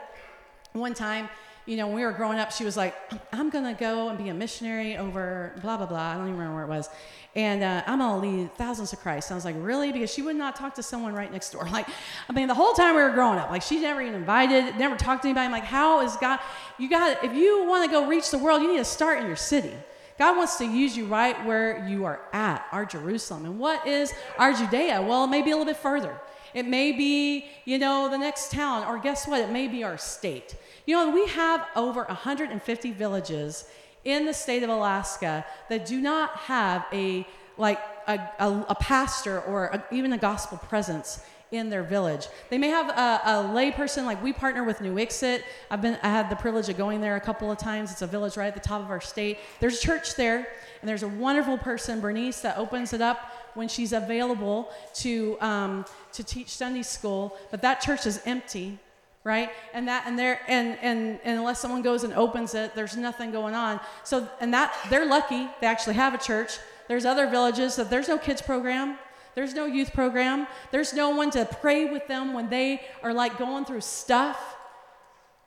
one 0.73 0.93
time, 0.93 1.29
you 1.65 1.77
know, 1.77 1.87
when 1.87 1.95
we 1.95 2.03
were 2.03 2.11
growing 2.11 2.39
up, 2.39 2.51
she 2.51 2.65
was 2.65 2.75
like, 2.75 2.95
I'm 3.31 3.49
going 3.49 3.65
to 3.65 3.79
go 3.79 4.09
and 4.09 4.17
be 4.17 4.29
a 4.29 4.33
missionary 4.33 4.97
over 4.97 5.53
blah, 5.61 5.77
blah, 5.77 5.85
blah. 5.85 5.99
I 5.99 6.13
don't 6.15 6.27
even 6.27 6.37
remember 6.37 6.55
where 6.55 6.65
it 6.65 6.69
was 6.69 6.89
and 7.35 7.63
uh, 7.63 7.81
I'm 7.87 7.99
gonna 7.99 8.19
lead 8.19 8.53
thousands 8.55 8.91
to 8.91 8.97
Christ. 8.97 9.31
I 9.31 9.35
was 9.35 9.43
like, 9.43 9.55
really? 9.57 9.91
Because 9.91 10.13
she 10.13 10.21
would 10.21 10.35
not 10.35 10.55
talk 10.55 10.75
to 10.75 10.83
someone 10.83 11.13
right 11.13 11.31
next 11.31 11.51
door. 11.51 11.67
Like, 11.73 11.87
I 12.29 12.33
mean, 12.33 12.47
the 12.47 12.53
whole 12.53 12.73
time 12.73 12.95
we 12.95 13.01
were 13.01 13.09
growing 13.09 13.39
up, 13.39 13.49
like 13.49 13.63
she 13.63 13.81
never 13.81 13.99
even 13.99 14.13
invited, 14.13 14.77
never 14.77 14.95
talked 14.95 15.23
to 15.23 15.27
anybody. 15.27 15.45
I'm 15.45 15.51
like, 15.51 15.63
how 15.63 16.01
is 16.01 16.15
God? 16.17 16.39
You 16.77 16.87
got, 16.87 17.23
if 17.23 17.33
you 17.33 17.65
want 17.67 17.83
to 17.83 17.91
go 17.91 18.05
reach 18.05 18.29
the 18.29 18.37
world, 18.37 18.61
you 18.61 18.71
need 18.71 18.77
to 18.77 18.85
start 18.85 19.19
in 19.19 19.25
your 19.25 19.35
city. 19.35 19.73
God 20.19 20.37
wants 20.37 20.57
to 20.57 20.65
use 20.65 20.95
you 20.95 21.05
right 21.05 21.43
where 21.45 21.87
you 21.87 22.05
are 22.05 22.21
at, 22.31 22.67
our 22.71 22.85
Jerusalem. 22.85 23.45
And 23.45 23.57
what 23.57 23.87
is 23.87 24.13
our 24.37 24.53
Judea? 24.53 25.01
Well, 25.01 25.25
maybe 25.25 25.49
a 25.49 25.57
little 25.57 25.65
bit 25.65 25.77
further. 25.81 26.15
It 26.53 26.67
may 26.67 26.91
be, 26.91 27.47
you 27.65 27.79
know, 27.79 28.07
the 28.09 28.17
next 28.17 28.51
town, 28.51 28.85
or 28.85 28.99
guess 28.99 29.27
what? 29.27 29.41
It 29.41 29.49
may 29.49 29.67
be 29.67 29.83
our 29.83 29.97
state. 29.97 30.55
You 30.85 30.95
know, 30.95 31.11
we 31.11 31.27
have 31.27 31.65
over 31.75 32.03
150 32.03 32.91
villages 32.91 33.65
in 34.03 34.25
the 34.25 34.33
state 34.33 34.63
of 34.63 34.69
Alaska 34.69 35.45
that 35.69 35.85
do 35.85 36.01
not 36.01 36.35
have 36.37 36.85
a 36.91 37.25
like 37.57 37.79
a, 38.07 38.19
a, 38.39 38.65
a 38.69 38.75
pastor 38.75 39.41
or 39.41 39.65
a, 39.65 39.83
even 39.91 40.13
a 40.13 40.17
gospel 40.17 40.57
presence 40.57 41.23
in 41.51 41.69
their 41.69 41.83
village. 41.83 42.27
They 42.49 42.57
may 42.57 42.69
have 42.69 42.89
a, 42.89 43.21
a 43.25 43.53
lay 43.53 43.69
person, 43.69 44.05
like 44.05 44.21
we 44.23 44.33
partner 44.33 44.63
with 44.63 44.79
Nuiqsut. 44.79 45.43
I've 45.69 45.81
been, 45.83 45.99
I 46.01 46.09
had 46.09 46.29
the 46.31 46.35
privilege 46.35 46.67
of 46.67 46.77
going 46.77 46.99
there 46.99 47.15
a 47.15 47.21
couple 47.21 47.51
of 47.51 47.59
times. 47.59 47.91
It's 47.91 48.01
a 48.01 48.07
village 48.07 48.37
right 48.37 48.47
at 48.47 48.55
the 48.55 48.59
top 48.59 48.81
of 48.81 48.89
our 48.89 48.99
state. 48.99 49.37
There's 49.59 49.77
a 49.77 49.81
church 49.81 50.15
there, 50.15 50.47
and 50.81 50.89
there's 50.89 51.03
a 51.03 51.07
wonderful 51.07 51.59
person, 51.59 52.01
Bernice, 52.01 52.41
that 52.41 52.57
opens 52.57 52.91
it 52.91 53.01
up 53.01 53.31
when 53.53 53.67
she's 53.67 53.93
available 53.93 54.71
to, 54.95 55.37
um, 55.41 55.85
to 56.13 56.23
teach 56.23 56.49
Sunday 56.49 56.81
school. 56.81 57.37
But 57.51 57.61
that 57.61 57.81
church 57.81 58.07
is 58.07 58.19
empty 58.25 58.79
right? 59.23 59.49
And 59.73 59.87
that 59.87 60.03
and 60.05 60.19
there 60.19 60.41
and, 60.47 60.77
and 60.81 61.19
and 61.23 61.37
unless 61.37 61.59
someone 61.59 61.81
goes 61.81 62.03
and 62.03 62.13
opens 62.13 62.55
it 62.55 62.75
there's 62.75 62.97
nothing 62.97 63.31
going 63.31 63.55
on. 63.55 63.79
So 64.03 64.27
and 64.39 64.53
that 64.53 64.73
they're 64.89 65.05
lucky 65.05 65.47
they 65.61 65.67
actually 65.67 65.95
have 65.95 66.13
a 66.13 66.17
church. 66.17 66.57
There's 66.87 67.05
other 67.05 67.27
villages 67.27 67.75
that 67.77 67.89
there's 67.89 68.07
no 68.07 68.17
kids 68.17 68.41
program. 68.41 68.97
There's 69.35 69.53
no 69.53 69.65
youth 69.65 69.93
program. 69.93 70.47
There's 70.71 70.93
no 70.93 71.11
one 71.11 71.31
to 71.31 71.45
pray 71.45 71.85
with 71.85 72.07
them 72.07 72.33
when 72.33 72.49
they 72.49 72.81
are 73.01 73.13
like 73.13 73.37
going 73.37 73.65
through 73.65 73.81
stuff. 73.81 74.39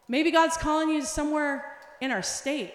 Maybe 0.08 0.30
god's 0.30 0.56
calling 0.56 0.88
you 0.88 1.02
somewhere 1.02 1.76
in 2.00 2.10
our 2.10 2.22
state. 2.22 2.74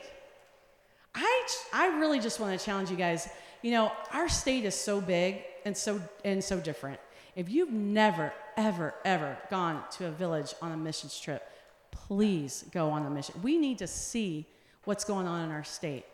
I 1.15 1.47
i 1.73 1.87
really 1.99 2.19
just 2.19 2.39
want 2.39 2.57
to 2.57 2.63
challenge 2.63 2.91
you 2.91 2.97
guys. 2.97 3.27
You 3.63 3.71
know 3.71 3.91
our 4.11 4.29
state 4.29 4.65
is 4.65 4.75
so 4.75 5.01
big 5.01 5.41
and 5.65 5.75
so 5.75 5.99
and 6.23 6.43
so 6.43 6.59
different 6.59 6.99
if 7.35 7.49
you've 7.49 7.71
never, 7.71 8.33
ever, 8.57 8.93
ever 9.05 9.37
gone 9.49 9.83
to 9.97 10.07
a 10.07 10.11
village 10.11 10.53
on 10.61 10.71
a 10.71 10.77
missions 10.77 11.19
trip, 11.19 11.49
please 11.91 12.65
go 12.71 12.89
on 12.89 13.05
a 13.05 13.09
mission. 13.09 13.35
We 13.41 13.57
need 13.57 13.77
to 13.79 13.87
see 13.87 14.45
what's 14.85 15.03
going 15.03 15.27
on 15.27 15.45
in 15.45 15.51
our 15.51 15.63
state. 15.63 16.05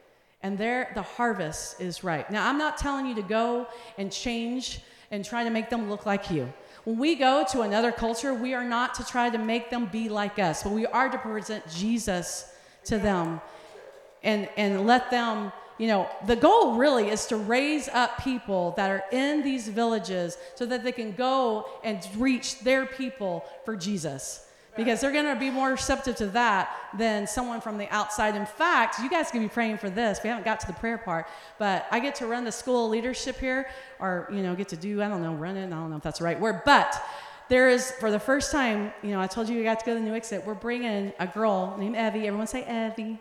And 0.43 0.57
there, 0.57 0.91
the 0.93 1.01
harvest 1.01 1.81
is 1.81 2.03
ripe. 2.03 2.29
Now, 2.29 2.47
I'm 2.47 2.57
not 2.57 2.77
telling 2.77 3.07
you 3.07 3.15
to 3.15 3.21
go 3.21 3.67
and 3.97 4.11
change 4.11 4.81
and 5.09 5.25
try 5.25 5.43
to 5.43 5.49
make 5.49 5.69
them 5.69 5.89
look 5.89 6.05
like 6.05 6.29
you. 6.29 6.51
When 6.83 6.97
we 6.97 7.15
go 7.15 7.45
to 7.51 7.61
another 7.61 7.91
culture, 7.91 8.33
we 8.33 8.53
are 8.53 8.63
not 8.63 8.93
to 8.95 9.05
try 9.05 9.29
to 9.29 9.37
make 9.37 9.69
them 9.69 9.87
be 9.87 10.09
like 10.09 10.39
us, 10.39 10.63
but 10.63 10.71
we 10.71 10.85
are 10.85 11.09
to 11.09 11.17
present 11.17 11.67
Jesus 11.69 12.53
to 12.85 12.97
them 12.97 13.41
and, 14.23 14.47
and 14.57 14.85
let 14.85 15.09
them 15.09 15.51
you 15.77 15.87
know, 15.87 16.09
the 16.25 16.35
goal 16.35 16.75
really 16.75 17.09
is 17.09 17.27
to 17.27 17.37
raise 17.37 17.87
up 17.89 18.23
people 18.23 18.73
that 18.77 18.89
are 18.89 19.03
in 19.11 19.43
these 19.43 19.67
villages 19.67 20.37
so 20.55 20.65
that 20.65 20.83
they 20.83 20.91
can 20.91 21.11
go 21.11 21.65
and 21.83 21.99
reach 22.17 22.59
their 22.61 22.85
people 22.85 23.45
for 23.63 23.75
Jesus. 23.75 24.43
Because 24.75 25.01
they're 25.01 25.11
going 25.11 25.33
to 25.33 25.39
be 25.39 25.49
more 25.49 25.71
receptive 25.71 26.15
to 26.17 26.27
that 26.27 26.69
than 26.95 27.25
someone 27.25 27.61
from 27.61 27.79
the 27.79 27.89
outside. 27.89 28.35
In 28.35 28.45
fact, 28.45 28.99
you 28.99 29.09
guys 29.09 29.31
can 29.31 29.41
be 29.41 29.49
praying 29.49 29.79
for 29.79 29.89
this. 29.89 30.19
We 30.23 30.29
haven't 30.29 30.45
got 30.45 30.59
to 30.59 30.67
the 30.67 30.73
prayer 30.73 30.99
part, 30.99 31.27
but 31.57 31.87
I 31.89 31.99
get 31.99 32.13
to 32.15 32.27
run 32.27 32.43
the 32.43 32.51
school 32.51 32.87
leadership 32.87 33.39
here, 33.39 33.69
or 33.99 34.29
you 34.31 34.43
know, 34.43 34.53
get 34.53 34.69
to 34.69 34.77
do 34.77 35.01
I 35.01 35.07
don't 35.07 35.23
know, 35.23 35.33
run 35.33 35.57
it. 35.57 35.65
I 35.65 35.69
don't 35.69 35.89
know 35.89 35.97
if 35.97 36.03
that's 36.03 36.19
the 36.19 36.25
right 36.25 36.39
word, 36.39 36.61
but 36.63 36.93
there 37.49 37.69
is 37.69 37.89
for 37.93 38.11
the 38.11 38.19
first 38.19 38.51
time. 38.51 38.93
You 39.01 39.11
know, 39.11 39.19
I 39.19 39.25
told 39.25 39.49
you 39.49 39.57
we 39.57 39.63
got 39.63 39.79
to 39.79 39.85
go 39.85 39.95
to 39.95 39.99
the 39.99 40.07
Nuiqsut. 40.07 40.45
We're 40.45 40.53
bringing 40.53 41.11
a 41.17 41.25
girl 41.25 41.75
named 41.79 41.95
Evie. 41.95 42.27
Everyone 42.27 42.45
say 42.45 42.61
Evie. 42.61 43.19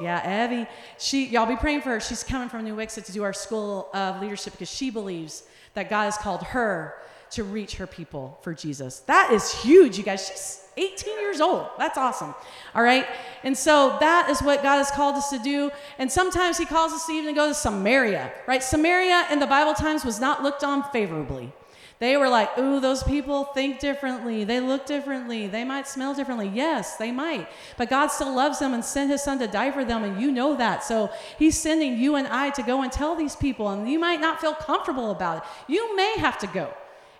Yeah, 0.00 0.44
Evie. 0.44 0.66
She, 0.98 1.26
y'all 1.26 1.46
be 1.46 1.56
praying 1.56 1.82
for 1.82 1.90
her. 1.90 2.00
She's 2.00 2.24
coming 2.24 2.48
from 2.48 2.64
Nuiqsut 2.66 3.04
to 3.06 3.12
do 3.12 3.22
our 3.22 3.32
school 3.32 3.88
of 3.94 4.20
leadership 4.20 4.54
because 4.54 4.70
she 4.70 4.90
believes 4.90 5.44
that 5.74 5.88
God 5.90 6.04
has 6.04 6.16
called 6.16 6.42
her 6.42 6.94
to 7.30 7.44
reach 7.44 7.76
her 7.76 7.86
people 7.86 8.38
for 8.42 8.54
Jesus. 8.54 9.00
That 9.00 9.30
is 9.32 9.52
huge, 9.62 9.98
you 9.98 10.04
guys. 10.04 10.28
She's 10.28 10.60
18 10.76 11.20
years 11.20 11.40
old. 11.40 11.68
That's 11.78 11.98
awesome. 11.98 12.34
All 12.74 12.82
right. 12.82 13.06
And 13.42 13.56
so 13.56 13.96
that 14.00 14.28
is 14.30 14.40
what 14.42 14.62
God 14.62 14.78
has 14.78 14.90
called 14.90 15.16
us 15.16 15.30
to 15.30 15.38
do. 15.38 15.70
And 15.98 16.10
sometimes 16.10 16.58
He 16.58 16.64
calls 16.64 16.92
us 16.92 17.06
to 17.06 17.12
even 17.12 17.34
go 17.34 17.48
to 17.48 17.54
Samaria, 17.54 18.32
right? 18.46 18.62
Samaria 18.62 19.26
in 19.30 19.38
the 19.38 19.46
Bible 19.46 19.74
times 19.74 20.04
was 20.04 20.20
not 20.20 20.42
looked 20.42 20.64
on 20.64 20.82
favorably. 20.90 21.52
They 22.00 22.16
were 22.16 22.28
like, 22.28 22.58
ooh, 22.58 22.80
those 22.80 23.02
people 23.02 23.44
think 23.44 23.78
differently. 23.78 24.44
They 24.44 24.60
look 24.60 24.84
differently. 24.84 25.46
They 25.46 25.64
might 25.64 25.86
smell 25.86 26.12
differently. 26.14 26.50
Yes, 26.52 26.96
they 26.96 27.12
might. 27.12 27.48
But 27.76 27.88
God 27.88 28.08
still 28.08 28.34
loves 28.34 28.58
them 28.58 28.74
and 28.74 28.84
sent 28.84 29.10
his 29.10 29.22
son 29.22 29.38
to 29.38 29.46
die 29.46 29.70
for 29.70 29.84
them, 29.84 30.02
and 30.02 30.20
you 30.20 30.32
know 30.32 30.56
that. 30.56 30.82
So 30.82 31.10
he's 31.38 31.56
sending 31.56 31.96
you 31.96 32.16
and 32.16 32.26
I 32.26 32.50
to 32.50 32.62
go 32.62 32.82
and 32.82 32.90
tell 32.90 33.14
these 33.14 33.36
people, 33.36 33.68
and 33.68 33.88
you 33.88 33.98
might 33.98 34.20
not 34.20 34.40
feel 34.40 34.54
comfortable 34.54 35.12
about 35.12 35.38
it. 35.38 35.42
You 35.68 35.96
may 35.96 36.14
have 36.18 36.38
to 36.38 36.46
go 36.48 36.74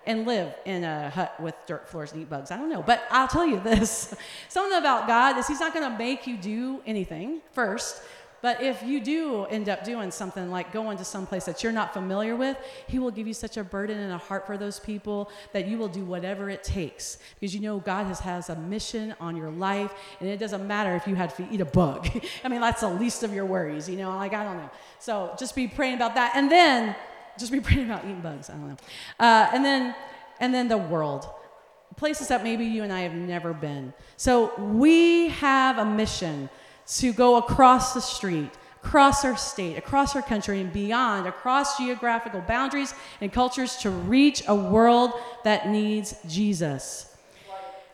and 0.07 0.27
live 0.27 0.55
in 0.65 0.85
a 0.85 1.11
hut 1.11 1.39
with 1.41 1.55
dirt 1.67 1.89
floors 1.89 2.13
and 2.13 2.23
eat 2.23 2.29
bugs. 2.29 2.51
I 2.51 2.57
don't 2.57 2.69
know. 2.69 2.83
But 2.83 3.03
I'll 3.11 3.29
tell 3.29 3.47
you 3.47 3.61
this 3.65 4.15
something 4.49 4.79
about 4.79 5.07
God 5.07 5.39
is 5.39 5.47
he's 5.47 5.61
not 5.61 5.73
going 5.73 5.91
to 5.91 5.99
make 5.99 6.27
you 6.27 6.37
do 6.37 6.83
anything 6.87 7.41
first. 7.53 8.03
But 8.45 8.61
if 8.61 8.83
you 8.83 9.01
do 9.01 9.47
end 9.47 9.71
up 9.71 9.85
doing 9.85 10.11
something 10.11 10.51
like 10.51 10.71
going 10.71 10.99
to 10.99 11.05
some 11.05 11.27
place 11.27 11.47
that 11.47 11.63
you're 11.63 11.73
not 11.73 11.95
familiar 11.95 12.37
with, 12.37 12.59
He 12.87 12.99
will 12.99 13.11
give 13.11 13.27
you 13.27 13.33
such 13.33 13.57
a 13.57 13.65
burden 13.65 13.99
and 13.99 14.13
a 14.13 14.19
heart 14.19 14.47
for 14.47 14.59
those 14.59 14.79
people 14.79 15.31
that 15.55 15.67
you 15.67 15.79
will 15.79 15.89
do 15.89 16.05
whatever 16.05 16.51
it 16.51 16.63
takes 16.63 17.17
because 17.41 17.55
you 17.55 17.63
know 17.63 17.79
God 17.79 18.05
has, 18.05 18.21
has 18.21 18.51
a 18.51 18.57
mission 18.57 19.15
on 19.19 19.35
your 19.35 19.49
life, 19.51 19.95
and 20.21 20.29
it 20.29 20.39
doesn't 20.39 20.67
matter 20.67 20.95
if 20.95 21.07
you 21.07 21.15
had 21.15 21.35
to 21.37 21.49
eat 21.51 21.63
a 21.63 21.65
bug. 21.65 22.07
I 22.45 22.49
mean, 22.49 22.61
that's 22.61 22.83
the 22.83 22.91
least 22.91 23.23
of 23.23 23.33
your 23.33 23.47
worries, 23.47 23.89
you 23.89 23.97
know? 23.97 24.15
Like, 24.15 24.35
I 24.35 24.45
don't 24.45 24.59
know. 24.59 24.71
So 24.99 25.35
just 25.39 25.57
be 25.57 25.67
praying 25.67 25.95
about 25.95 26.15
that. 26.17 26.33
And 26.35 26.51
then 26.51 26.95
just 27.39 27.51
be 27.51 27.61
praying 27.69 27.87
about 27.87 28.05
eating 28.05 28.21
bugs. 28.21 28.51
I 28.51 28.53
don't 28.53 28.69
know. 28.69 28.77
Uh, 29.19 29.49
and 29.55 29.65
then, 29.65 29.95
and 30.39 30.53
then 30.53 30.69
the 30.69 30.77
world 30.77 31.27
places 31.97 32.29
that 32.29 32.43
maybe 32.45 32.67
you 32.67 32.83
and 32.83 32.93
I 32.93 33.01
have 33.01 33.15
never 33.15 33.55
been. 33.55 33.95
So 34.19 34.55
we 34.59 35.29
have 35.29 35.79
a 35.79 35.85
mission 35.87 36.51
to 36.87 37.13
go 37.13 37.37
across 37.37 37.95
the 37.95 38.01
street, 38.01 38.51
across 38.85 39.25
our 39.25 39.37
state, 39.37 39.77
across 39.77 40.15
our 40.15 40.23
country, 40.23 40.61
and 40.61 40.73
beyond, 40.73 41.27
across 41.27 41.79
geographical 41.79 42.41
boundaries 42.43 42.95
and 43.21 43.33
cultures 43.33 43.77
to 43.77 43.91
reach 43.91 44.43
a 44.47 44.55
world 44.55 45.13
that 45.45 45.69
needs 45.69 46.15
Jesus. 46.29 47.15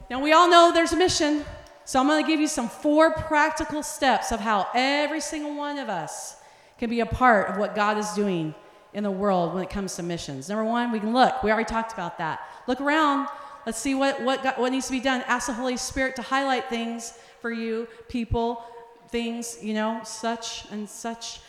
Now, 0.09 0.20
we 0.20 0.33
all 0.33 0.50
know 0.50 0.72
there's 0.72 0.92
a 0.92 0.96
mission, 0.96 1.44
so 1.85 2.00
I'm 2.00 2.09
going 2.09 2.22
to 2.22 2.29
give 2.29 2.40
you 2.40 2.48
some 2.48 2.68
four 2.68 3.12
practical 3.12 3.83
steps 3.83 4.33
of 4.33 4.40
how 4.40 4.66
every 4.74 5.20
single 5.20 5.55
one 5.55 5.79
of 5.79 5.88
us 5.88 6.37
can 6.79 6.90
be 6.90 7.00
a 7.00 7.07
part 7.07 7.48
of 7.48 7.59
what 7.59 7.76
God 7.76 7.96
is 7.96 8.11
doing 8.14 8.55
in 8.92 9.05
the 9.05 9.11
world 9.11 9.55
when 9.55 9.62
it 9.62 9.70
comes 9.70 9.94
to 9.96 10.03
missions. 10.03 10.48
Number 10.48 10.64
one, 10.64 10.90
we 10.90 10.98
can 10.98 11.12
look. 11.12 11.42
We 11.44 11.50
already 11.53 11.66
talked 11.66 11.92
about 11.92 12.18
that. 12.18 12.40
Look 12.66 12.81
around. 12.81 13.29
Let's 13.66 13.79
see 13.79 13.94
what, 13.94 14.20
what, 14.22 14.59
what 14.59 14.72
needs 14.72 14.87
to 14.87 14.92
be 14.92 15.00
done. 15.00 15.22
Ask 15.26 15.46
the 15.46 15.53
Holy 15.53 15.76
Spirit 15.76 16.16
to 16.16 16.22
highlight 16.22 16.68
things 16.68 17.14
for 17.40 17.53
you, 17.53 17.87
people, 18.09 18.64
things, 19.11 19.59
you 19.62 19.75
know, 19.75 20.01
such 20.05 20.70
and 20.70 20.88
such. 20.88 21.40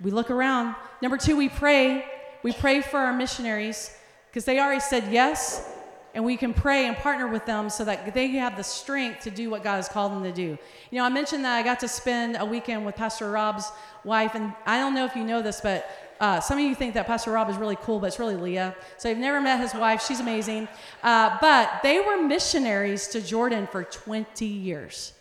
We 0.00 0.10
look 0.10 0.30
around. 0.30 0.74
Number 1.02 1.16
two, 1.16 1.36
we 1.36 1.48
pray. 1.48 2.04
We 2.42 2.52
pray 2.52 2.80
for 2.80 2.98
our 2.98 3.12
missionaries 3.12 3.94
because 4.30 4.44
they 4.44 4.58
already 4.58 4.80
said 4.80 5.12
yes, 5.12 5.68
and 6.14 6.24
we 6.24 6.36
can 6.36 6.54
pray 6.54 6.86
and 6.86 6.96
partner 6.96 7.28
with 7.28 7.44
them 7.46 7.68
so 7.68 7.84
that 7.84 8.14
they 8.14 8.28
have 8.28 8.56
the 8.56 8.64
strength 8.64 9.22
to 9.24 9.30
do 9.30 9.50
what 9.50 9.62
God 9.62 9.76
has 9.76 9.88
called 9.88 10.12
them 10.12 10.22
to 10.22 10.32
do. 10.32 10.58
You 10.90 10.98
know, 10.98 11.04
I 11.04 11.08
mentioned 11.08 11.44
that 11.44 11.56
I 11.56 11.62
got 11.62 11.80
to 11.80 11.88
spend 11.88 12.36
a 12.38 12.44
weekend 12.44 12.86
with 12.86 12.96
Pastor 12.96 13.30
Rob's 13.30 13.70
wife, 14.04 14.34
and 14.34 14.52
I 14.66 14.78
don't 14.78 14.94
know 14.94 15.04
if 15.04 15.14
you 15.14 15.24
know 15.24 15.42
this, 15.42 15.60
but 15.60 15.88
uh, 16.20 16.38
some 16.38 16.58
of 16.58 16.64
you 16.64 16.74
think 16.74 16.94
that 16.94 17.06
Pastor 17.06 17.32
Rob 17.32 17.48
is 17.48 17.56
really 17.56 17.76
cool, 17.76 17.98
but 17.98 18.08
it's 18.08 18.18
really 18.18 18.36
Leah. 18.36 18.76
So 18.98 19.08
you've 19.08 19.18
never 19.18 19.40
met 19.40 19.58
his 19.58 19.74
wife. 19.74 20.04
She's 20.06 20.20
amazing. 20.20 20.68
Uh, 21.02 21.38
but 21.40 21.80
they 21.82 21.98
were 22.00 22.22
missionaries 22.22 23.08
to 23.08 23.22
Jordan 23.22 23.66
for 23.66 23.84
20 23.84 24.44
years. 24.44 25.14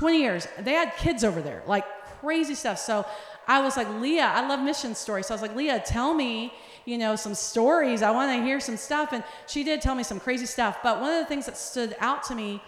20 0.00 0.18
years. 0.18 0.48
They 0.58 0.72
had 0.72 0.96
kids 0.96 1.24
over 1.24 1.42
there, 1.42 1.62
like 1.66 1.84
crazy 2.20 2.54
stuff. 2.54 2.78
So 2.78 3.04
I 3.46 3.60
was 3.60 3.76
like, 3.76 3.86
Leah, 4.00 4.32
I 4.34 4.48
love 4.48 4.60
mission 4.60 4.94
stories. 4.94 5.26
So 5.26 5.34
I 5.34 5.36
was 5.36 5.42
like, 5.42 5.54
Leah, 5.54 5.82
tell 5.84 6.14
me, 6.14 6.54
you 6.86 6.96
know, 6.96 7.16
some 7.16 7.34
stories. 7.34 8.00
I 8.00 8.10
want 8.10 8.34
to 8.34 8.42
hear 8.42 8.60
some 8.60 8.78
stuff. 8.78 9.12
And 9.12 9.22
she 9.46 9.62
did 9.62 9.82
tell 9.82 9.94
me 9.94 10.02
some 10.02 10.18
crazy 10.18 10.46
stuff. 10.46 10.78
But 10.82 11.02
one 11.02 11.12
of 11.12 11.18
the 11.18 11.26
things 11.26 11.44
that 11.44 11.58
stood 11.58 11.94
out 12.00 12.22
to 12.24 12.34
me, 12.34 12.62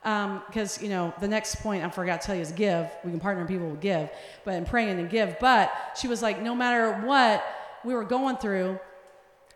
because, 0.00 0.78
um, 0.78 0.84
you 0.84 0.88
know, 0.88 1.12
the 1.18 1.26
next 1.26 1.56
point 1.56 1.82
I 1.82 1.90
forgot 1.90 2.20
to 2.20 2.26
tell 2.28 2.36
you 2.36 2.42
is 2.42 2.52
give. 2.52 2.88
We 3.02 3.10
can 3.10 3.18
partner 3.18 3.44
people 3.46 3.66
will 3.66 3.74
give, 3.74 4.08
but 4.44 4.54
in 4.54 4.64
praying 4.64 5.00
and 5.00 5.10
give. 5.10 5.40
But 5.40 5.72
she 6.00 6.06
was 6.06 6.22
like, 6.22 6.40
no 6.40 6.54
matter 6.54 7.04
what 7.04 7.44
we 7.84 7.94
were 7.94 8.04
going 8.04 8.36
through, 8.36 8.78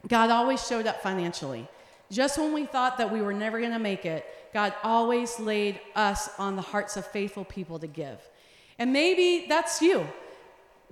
God 0.08 0.30
always 0.30 0.66
showed 0.66 0.88
up 0.88 1.00
financially. 1.00 1.68
Just 2.10 2.38
when 2.38 2.52
we 2.52 2.66
thought 2.66 2.98
that 2.98 3.12
we 3.12 3.22
were 3.22 3.32
never 3.32 3.60
going 3.60 3.72
to 3.72 3.78
make 3.78 4.04
it, 4.04 4.26
God 4.52 4.74
always 4.82 5.38
laid 5.38 5.80
us 5.94 6.28
on 6.38 6.56
the 6.56 6.62
hearts 6.62 6.96
of 6.96 7.06
faithful 7.06 7.44
people 7.44 7.78
to 7.78 7.86
give. 7.86 8.18
And 8.78 8.92
maybe 8.92 9.46
that's 9.48 9.80
you. 9.80 10.06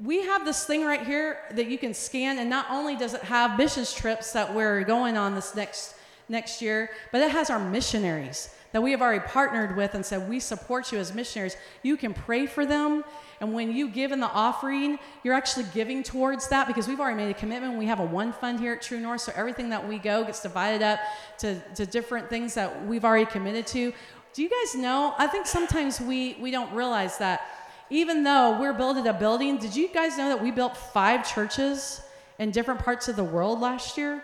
We 0.02 0.22
have 0.22 0.44
this 0.44 0.64
thing 0.64 0.84
right 0.84 1.04
here 1.04 1.38
that 1.52 1.66
you 1.66 1.76
can 1.76 1.92
scan, 1.92 2.38
and 2.38 2.48
not 2.48 2.66
only 2.70 2.94
does 2.94 3.14
it 3.14 3.22
have 3.22 3.56
business 3.56 3.92
trips 3.92 4.32
that 4.32 4.54
we're 4.54 4.84
going 4.84 5.16
on 5.16 5.34
this 5.34 5.56
next 5.56 5.94
next 6.28 6.60
year, 6.62 6.90
but 7.12 7.20
it 7.20 7.30
has 7.30 7.50
our 7.50 7.58
missionaries 7.58 8.50
that 8.72 8.82
we 8.82 8.90
have 8.90 9.00
already 9.00 9.24
partnered 9.26 9.76
with 9.76 9.94
and 9.94 10.04
said, 10.04 10.28
We 10.28 10.40
support 10.40 10.92
you 10.92 10.98
as 10.98 11.14
missionaries. 11.14 11.56
You 11.82 11.96
can 11.96 12.12
pray 12.12 12.46
for 12.46 12.66
them. 12.66 13.02
And 13.40 13.54
when 13.54 13.72
you 13.72 13.88
give 13.88 14.12
in 14.12 14.20
the 14.20 14.30
offering, 14.30 14.98
you're 15.22 15.34
actually 15.34 15.66
giving 15.72 16.02
towards 16.02 16.48
that 16.48 16.66
because 16.66 16.88
we've 16.88 17.00
already 17.00 17.16
made 17.16 17.30
a 17.30 17.34
commitment. 17.34 17.78
We 17.78 17.86
have 17.86 18.00
a 18.00 18.04
one 18.04 18.32
fund 18.32 18.60
here 18.60 18.74
at 18.74 18.82
True 18.82 19.00
North, 19.00 19.22
so 19.22 19.32
everything 19.34 19.70
that 19.70 19.86
we 19.86 19.98
go 19.98 20.24
gets 20.24 20.42
divided 20.42 20.82
up 20.82 20.98
to, 21.38 21.60
to 21.76 21.86
different 21.86 22.28
things 22.28 22.54
that 22.54 22.86
we've 22.86 23.04
already 23.04 23.26
committed 23.26 23.66
to. 23.68 23.92
Do 24.34 24.42
you 24.42 24.50
guys 24.50 24.74
know? 24.74 25.14
I 25.18 25.28
think 25.28 25.46
sometimes 25.46 26.00
we, 26.00 26.36
we 26.40 26.50
don't 26.50 26.72
realize 26.74 27.16
that 27.18 27.42
even 27.90 28.22
though 28.22 28.58
we're 28.60 28.74
building 28.74 29.06
a 29.06 29.14
building, 29.14 29.56
did 29.56 29.74
you 29.74 29.88
guys 29.88 30.18
know 30.18 30.28
that 30.28 30.42
we 30.42 30.50
built 30.50 30.76
five 30.76 31.26
churches 31.32 32.02
in 32.38 32.50
different 32.50 32.80
parts 32.80 33.08
of 33.08 33.16
the 33.16 33.24
world 33.24 33.60
last 33.60 33.96
year? 33.96 34.22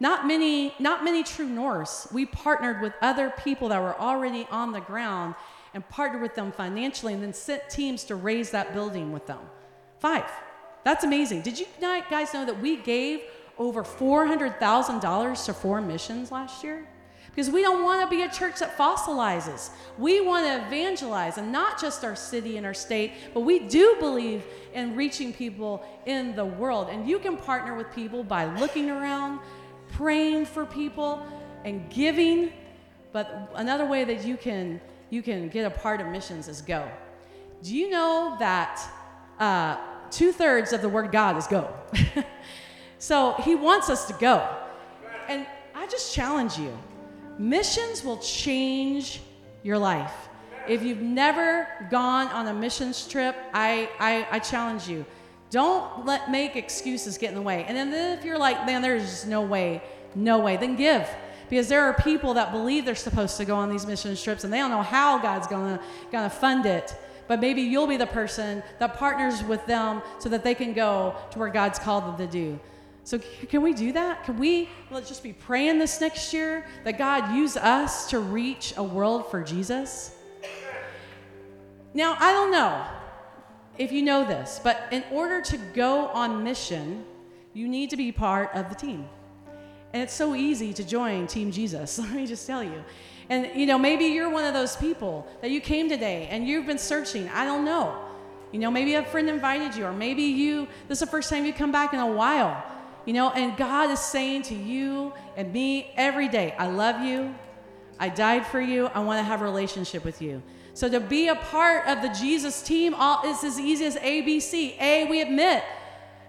Not 0.00 0.26
many, 0.26 0.74
not 0.78 1.02
many 1.04 1.22
true 1.22 1.48
Norse. 1.48 2.08
We 2.12 2.26
partnered 2.26 2.80
with 2.80 2.92
other 3.02 3.30
people 3.30 3.68
that 3.70 3.80
were 3.80 3.98
already 3.98 4.46
on 4.50 4.72
the 4.72 4.80
ground 4.80 5.34
and 5.74 5.86
partnered 5.88 6.22
with 6.22 6.34
them 6.34 6.52
financially 6.52 7.14
and 7.14 7.22
then 7.22 7.34
sent 7.34 7.68
teams 7.68 8.04
to 8.04 8.14
raise 8.14 8.50
that 8.50 8.72
building 8.72 9.12
with 9.12 9.26
them. 9.26 9.40
Five. 9.98 10.24
That's 10.84 11.04
amazing. 11.04 11.42
Did 11.42 11.58
you 11.58 11.66
guys 11.80 12.32
know 12.32 12.46
that 12.46 12.60
we 12.60 12.76
gave 12.76 13.22
over 13.58 13.82
$400,000 13.82 15.44
to 15.44 15.52
foreign 15.52 15.86
missions 15.86 16.30
last 16.30 16.62
year? 16.62 16.88
Because 17.26 17.50
we 17.50 17.60
don't 17.62 17.84
want 17.84 18.08
to 18.08 18.16
be 18.16 18.22
a 18.22 18.28
church 18.28 18.60
that 18.60 18.76
fossilizes. 18.76 19.70
We 19.98 20.20
want 20.20 20.46
to 20.46 20.66
evangelize, 20.66 21.38
and 21.38 21.52
not 21.52 21.80
just 21.80 22.04
our 22.04 22.16
city 22.16 22.56
and 22.56 22.64
our 22.64 22.74
state, 22.74 23.12
but 23.34 23.40
we 23.40 23.60
do 23.60 23.96
believe 24.00 24.44
in 24.72 24.96
reaching 24.96 25.32
people 25.32 25.84
in 26.06 26.34
the 26.34 26.44
world. 26.44 26.88
And 26.88 27.08
you 27.08 27.18
can 27.18 27.36
partner 27.36 27.74
with 27.76 27.92
people 27.94 28.24
by 28.24 28.46
looking 28.58 28.90
around, 28.90 29.40
praying 29.92 30.46
for 30.46 30.64
people, 30.64 31.26
and 31.64 31.90
giving. 31.90 32.52
But 33.12 33.50
another 33.54 33.86
way 33.86 34.04
that 34.04 34.24
you 34.24 34.36
can 34.36 34.80
you 35.10 35.22
can 35.22 35.48
get 35.48 35.64
a 35.64 35.70
part 35.70 36.00
of 36.00 36.06
missions 36.08 36.48
is 36.48 36.60
go. 36.60 36.88
Do 37.62 37.74
you 37.74 37.90
know 37.90 38.36
that 38.38 38.80
uh, 39.38 39.76
two 40.10 40.32
thirds 40.32 40.72
of 40.72 40.82
the 40.82 40.88
word 40.88 41.10
God 41.10 41.36
is 41.36 41.46
go? 41.46 41.72
so 42.98 43.34
He 43.44 43.54
wants 43.54 43.90
us 43.90 44.06
to 44.06 44.12
go, 44.14 44.48
and 45.28 45.46
I 45.74 45.86
just 45.86 46.14
challenge 46.14 46.58
you 46.58 46.76
Missions 47.38 48.02
will 48.02 48.16
change 48.16 49.20
your 49.62 49.78
life. 49.78 50.28
If 50.66 50.82
you've 50.82 51.00
never 51.00 51.68
gone 51.88 52.26
on 52.28 52.48
a 52.48 52.52
missions 52.52 53.06
trip, 53.06 53.36
I, 53.54 53.88
I, 54.00 54.26
I 54.32 54.38
challenge 54.40 54.88
you. 54.88 55.06
Don't 55.50 56.04
let 56.04 56.30
make 56.30 56.56
excuses 56.56 57.16
get 57.16 57.30
in 57.30 57.34
the 57.34 57.42
way. 57.42 57.64
And 57.66 57.76
then 57.76 58.18
if 58.18 58.24
you're 58.24 58.38
like, 58.38 58.66
man, 58.66 58.82
there's 58.82 59.24
no 59.24 59.40
way, 59.40 59.82
no 60.14 60.38
way, 60.38 60.56
then 60.56 60.76
give. 60.76 61.08
Because 61.48 61.68
there 61.68 61.84
are 61.84 61.94
people 61.94 62.34
that 62.34 62.52
believe 62.52 62.84
they're 62.84 62.94
supposed 62.94 63.38
to 63.38 63.46
go 63.46 63.56
on 63.56 63.70
these 63.70 63.86
mission 63.86 64.14
trips 64.14 64.44
and 64.44 64.52
they 64.52 64.58
don't 64.58 64.70
know 64.70 64.82
how 64.82 65.18
God's 65.18 65.46
gonna, 65.46 65.80
gonna 66.12 66.28
fund 66.28 66.66
it. 66.66 66.94
But 67.26 67.40
maybe 67.40 67.62
you'll 67.62 67.86
be 67.86 67.96
the 67.96 68.06
person 68.06 68.62
that 68.78 68.94
partners 68.94 69.42
with 69.42 69.64
them 69.66 70.02
so 70.18 70.28
that 70.28 70.44
they 70.44 70.54
can 70.54 70.74
go 70.74 71.14
to 71.30 71.38
where 71.38 71.48
God's 71.48 71.78
called 71.78 72.04
them 72.04 72.16
to 72.18 72.26
do. 72.26 72.60
So, 73.04 73.18
can 73.48 73.62
we 73.62 73.72
do 73.72 73.92
that? 73.92 74.24
Can 74.24 74.38
we 74.38 74.68
let's 74.90 75.08
just 75.08 75.22
be 75.22 75.32
praying 75.32 75.78
this 75.78 75.98
next 75.98 76.34
year 76.34 76.66
that 76.84 76.98
God 76.98 77.34
use 77.34 77.56
us 77.56 78.10
to 78.10 78.18
reach 78.18 78.74
a 78.76 78.82
world 78.82 79.30
for 79.30 79.42
Jesus? 79.42 80.14
Now, 81.94 82.16
I 82.20 82.32
don't 82.32 82.50
know 82.50 82.84
if 83.78 83.92
you 83.92 84.02
know 84.02 84.24
this, 84.24 84.60
but 84.62 84.88
in 84.90 85.04
order 85.10 85.40
to 85.40 85.56
go 85.74 86.08
on 86.08 86.42
mission, 86.42 87.04
you 87.54 87.68
need 87.68 87.90
to 87.90 87.96
be 87.96 88.12
part 88.12 88.50
of 88.54 88.68
the 88.68 88.74
team. 88.74 89.08
And 89.92 90.02
it's 90.02 90.12
so 90.12 90.34
easy 90.34 90.72
to 90.74 90.84
join 90.84 91.26
Team 91.26 91.50
Jesus, 91.50 91.98
let 91.98 92.10
me 92.10 92.26
just 92.26 92.46
tell 92.46 92.62
you. 92.62 92.84
And 93.30 93.48
you 93.54 93.66
know, 93.66 93.78
maybe 93.78 94.06
you're 94.06 94.30
one 94.30 94.44
of 94.44 94.54
those 94.54 94.76
people 94.76 95.26
that 95.40 95.50
you 95.50 95.60
came 95.60 95.88
today 95.88 96.28
and 96.30 96.46
you've 96.46 96.66
been 96.66 96.78
searching. 96.78 97.28
I 97.28 97.44
don't 97.44 97.64
know. 97.64 98.04
You 98.52 98.58
know, 98.58 98.70
maybe 98.70 98.94
a 98.94 99.04
friend 99.04 99.28
invited 99.28 99.76
you, 99.76 99.84
or 99.84 99.92
maybe 99.92 100.22
you, 100.22 100.66
this 100.88 101.02
is 101.02 101.06
the 101.06 101.10
first 101.10 101.28
time 101.28 101.44
you 101.44 101.52
come 101.52 101.70
back 101.70 101.92
in 101.92 102.00
a 102.00 102.06
while. 102.06 102.64
You 103.04 103.12
know, 103.12 103.30
and 103.30 103.56
God 103.56 103.90
is 103.90 104.00
saying 104.00 104.42
to 104.44 104.54
you 104.54 105.12
and 105.36 105.52
me 105.52 105.90
every 105.96 106.28
day, 106.28 106.54
I 106.58 106.68
love 106.68 107.02
you. 107.02 107.34
I 107.98 108.08
died 108.08 108.46
for 108.46 108.60
you. 108.60 108.86
I 108.86 109.00
want 109.00 109.18
to 109.18 109.22
have 109.22 109.42
a 109.42 109.44
relationship 109.44 110.04
with 110.04 110.22
you. 110.22 110.42
So 110.78 110.88
to 110.88 111.00
be 111.00 111.26
a 111.26 111.34
part 111.34 111.88
of 111.88 112.02
the 112.02 112.08
Jesus 112.10 112.62
team 112.62 112.94
all, 112.94 113.28
is 113.28 113.42
as 113.42 113.58
easy 113.58 113.84
as 113.84 113.96
ABC. 113.96 114.80
A, 114.80 115.06
we 115.06 115.20
admit. 115.20 115.64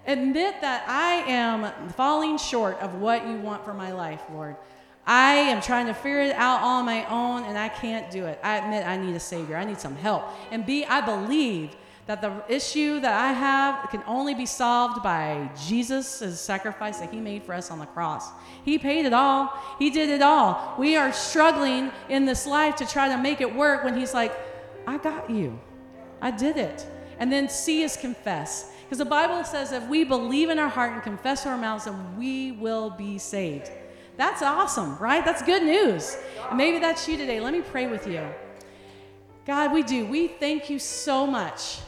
Admit 0.07 0.55
that 0.61 0.89
I 0.89 1.23
am 1.31 1.71
falling 1.91 2.39
short 2.39 2.79
of 2.79 2.95
what 2.95 3.27
you 3.27 3.35
want 3.35 3.63
for 3.63 3.75
my 3.75 3.91
life, 3.91 4.23
Lord. 4.33 4.55
I 5.05 5.33
am 5.35 5.61
trying 5.61 5.85
to 5.85 5.93
figure 5.93 6.21
it 6.21 6.35
out 6.35 6.63
on 6.63 6.83
my 6.83 7.07
own 7.11 7.43
and 7.43 7.59
I 7.59 7.69
can't 7.69 8.09
do 8.09 8.25
it. 8.25 8.39
I 8.41 8.57
admit 8.57 8.87
I 8.87 8.97
need 8.97 9.15
a 9.15 9.19
Savior. 9.19 9.55
I 9.55 9.65
need 9.65 9.79
some 9.79 9.95
help. 9.95 10.23
And 10.49 10.65
B, 10.65 10.83
I 10.83 11.01
believe 11.01 11.75
that 12.09 12.21
the 12.21 12.41
issue 12.49 12.99
that 12.99 13.13
I 13.13 13.33
have 13.33 13.91
can 13.91 14.01
only 14.07 14.33
be 14.33 14.47
solved 14.47 15.03
by 15.03 15.47
Jesus' 15.63 16.41
sacrifice 16.41 16.97
that 16.97 17.13
he 17.13 17.19
made 17.19 17.43
for 17.43 17.53
us 17.53 17.69
on 17.69 17.77
the 17.77 17.85
cross. 17.85 18.31
He 18.65 18.79
paid 18.79 19.05
it 19.05 19.13
all, 19.13 19.53
he 19.77 19.91
did 19.91 20.09
it 20.09 20.23
all. 20.23 20.73
We 20.79 20.95
are 20.95 21.13
struggling 21.13 21.91
in 22.09 22.25
this 22.25 22.47
life 22.47 22.75
to 22.77 22.87
try 22.87 23.09
to 23.09 23.17
make 23.19 23.41
it 23.41 23.55
work 23.55 23.83
when 23.83 23.95
he's 23.95 24.15
like, 24.15 24.35
I 24.87 24.97
got 24.97 25.29
you, 25.29 25.59
I 26.19 26.31
did 26.31 26.57
it. 26.57 26.83
And 27.19 27.31
then 27.31 27.47
see 27.47 27.85
us 27.85 27.95
confess. 27.95 28.71
Because 28.85 28.97
the 28.97 29.05
Bible 29.05 29.43
says 29.43 29.71
if 29.71 29.87
we 29.87 30.03
believe 30.03 30.49
in 30.49 30.57
our 30.57 30.67
heart 30.67 30.93
and 30.93 31.03
confess 31.03 31.45
in 31.45 31.51
our 31.51 31.59
mouths, 31.59 31.85
then 31.85 32.17
we 32.17 32.53
will 32.53 32.89
be 32.89 33.19
saved. 33.19 33.69
That's 34.17 34.41
awesome, 34.41 34.97
right? 34.97 35.23
That's 35.23 35.43
good 35.43 35.61
news. 35.61 36.17
And 36.49 36.57
maybe 36.57 36.79
that's 36.79 37.07
you 37.07 37.17
today. 37.17 37.39
Let 37.39 37.53
me 37.53 37.61
pray 37.61 37.85
with 37.85 38.07
you. 38.07 38.27
God, 39.45 39.71
we 39.71 39.83
do. 39.83 40.07
We 40.07 40.27
thank 40.27 40.71
you 40.71 40.79
so 40.79 41.27
much 41.27 41.81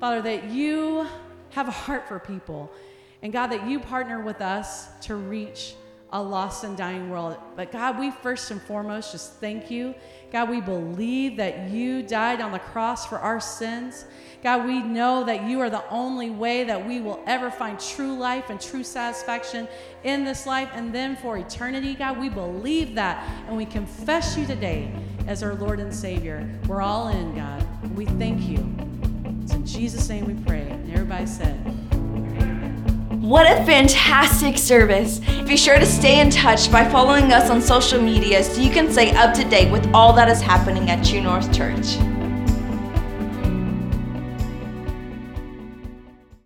Father, 0.00 0.22
that 0.22 0.44
you 0.50 1.06
have 1.50 1.68
a 1.68 1.72
heart 1.72 2.06
for 2.06 2.18
people. 2.18 2.70
And 3.22 3.32
God, 3.32 3.48
that 3.48 3.66
you 3.66 3.80
partner 3.80 4.20
with 4.20 4.40
us 4.40 4.88
to 5.02 5.16
reach 5.16 5.74
a 6.12 6.22
lost 6.22 6.64
and 6.64 6.76
dying 6.76 7.10
world. 7.10 7.36
But 7.56 7.70
God, 7.70 7.98
we 7.98 8.10
first 8.10 8.50
and 8.50 8.62
foremost 8.62 9.12
just 9.12 9.34
thank 9.34 9.70
you. 9.70 9.94
God, 10.32 10.48
we 10.48 10.60
believe 10.60 11.36
that 11.36 11.68
you 11.68 12.02
died 12.02 12.40
on 12.40 12.52
the 12.52 12.58
cross 12.58 13.06
for 13.06 13.18
our 13.18 13.40
sins. 13.40 14.04
God, 14.42 14.64
we 14.66 14.80
know 14.80 15.24
that 15.24 15.44
you 15.44 15.60
are 15.60 15.68
the 15.68 15.86
only 15.90 16.30
way 16.30 16.64
that 16.64 16.86
we 16.86 17.00
will 17.00 17.20
ever 17.26 17.50
find 17.50 17.78
true 17.78 18.16
life 18.16 18.50
and 18.50 18.60
true 18.60 18.84
satisfaction 18.84 19.68
in 20.04 20.24
this 20.24 20.46
life 20.46 20.70
and 20.74 20.94
then 20.94 21.16
for 21.16 21.36
eternity. 21.36 21.94
God, 21.94 22.18
we 22.18 22.28
believe 22.28 22.94
that 22.94 23.28
and 23.46 23.56
we 23.56 23.66
confess 23.66 24.38
you 24.38 24.46
today 24.46 24.92
as 25.26 25.42
our 25.42 25.54
Lord 25.54 25.80
and 25.80 25.92
Savior. 25.92 26.48
We're 26.66 26.82
all 26.82 27.08
in, 27.08 27.34
God. 27.34 27.96
We 27.96 28.06
thank 28.06 28.48
you. 28.48 28.87
It's 29.48 29.54
in 29.54 29.64
Jesus' 29.64 30.06
name 30.10 30.26
we 30.26 30.34
pray. 30.44 30.68
And 30.68 30.92
everybody 30.92 31.24
said, 31.24 31.54
what 33.18 33.46
a 33.46 33.64
fantastic 33.64 34.58
service! 34.58 35.20
Be 35.46 35.56
sure 35.56 35.78
to 35.78 35.86
stay 35.86 36.20
in 36.20 36.28
touch 36.28 36.70
by 36.70 36.86
following 36.86 37.32
us 37.32 37.48
on 37.48 37.62
social 37.62 37.98
media 37.98 38.44
so 38.44 38.60
you 38.60 38.68
can 38.68 38.92
stay 38.92 39.10
up 39.12 39.32
to 39.36 39.44
date 39.44 39.72
with 39.72 39.90
all 39.94 40.12
that 40.12 40.28
is 40.28 40.42
happening 40.42 40.90
at 40.90 41.02
True 41.02 41.22
North 41.22 41.50
Church. 41.50 41.96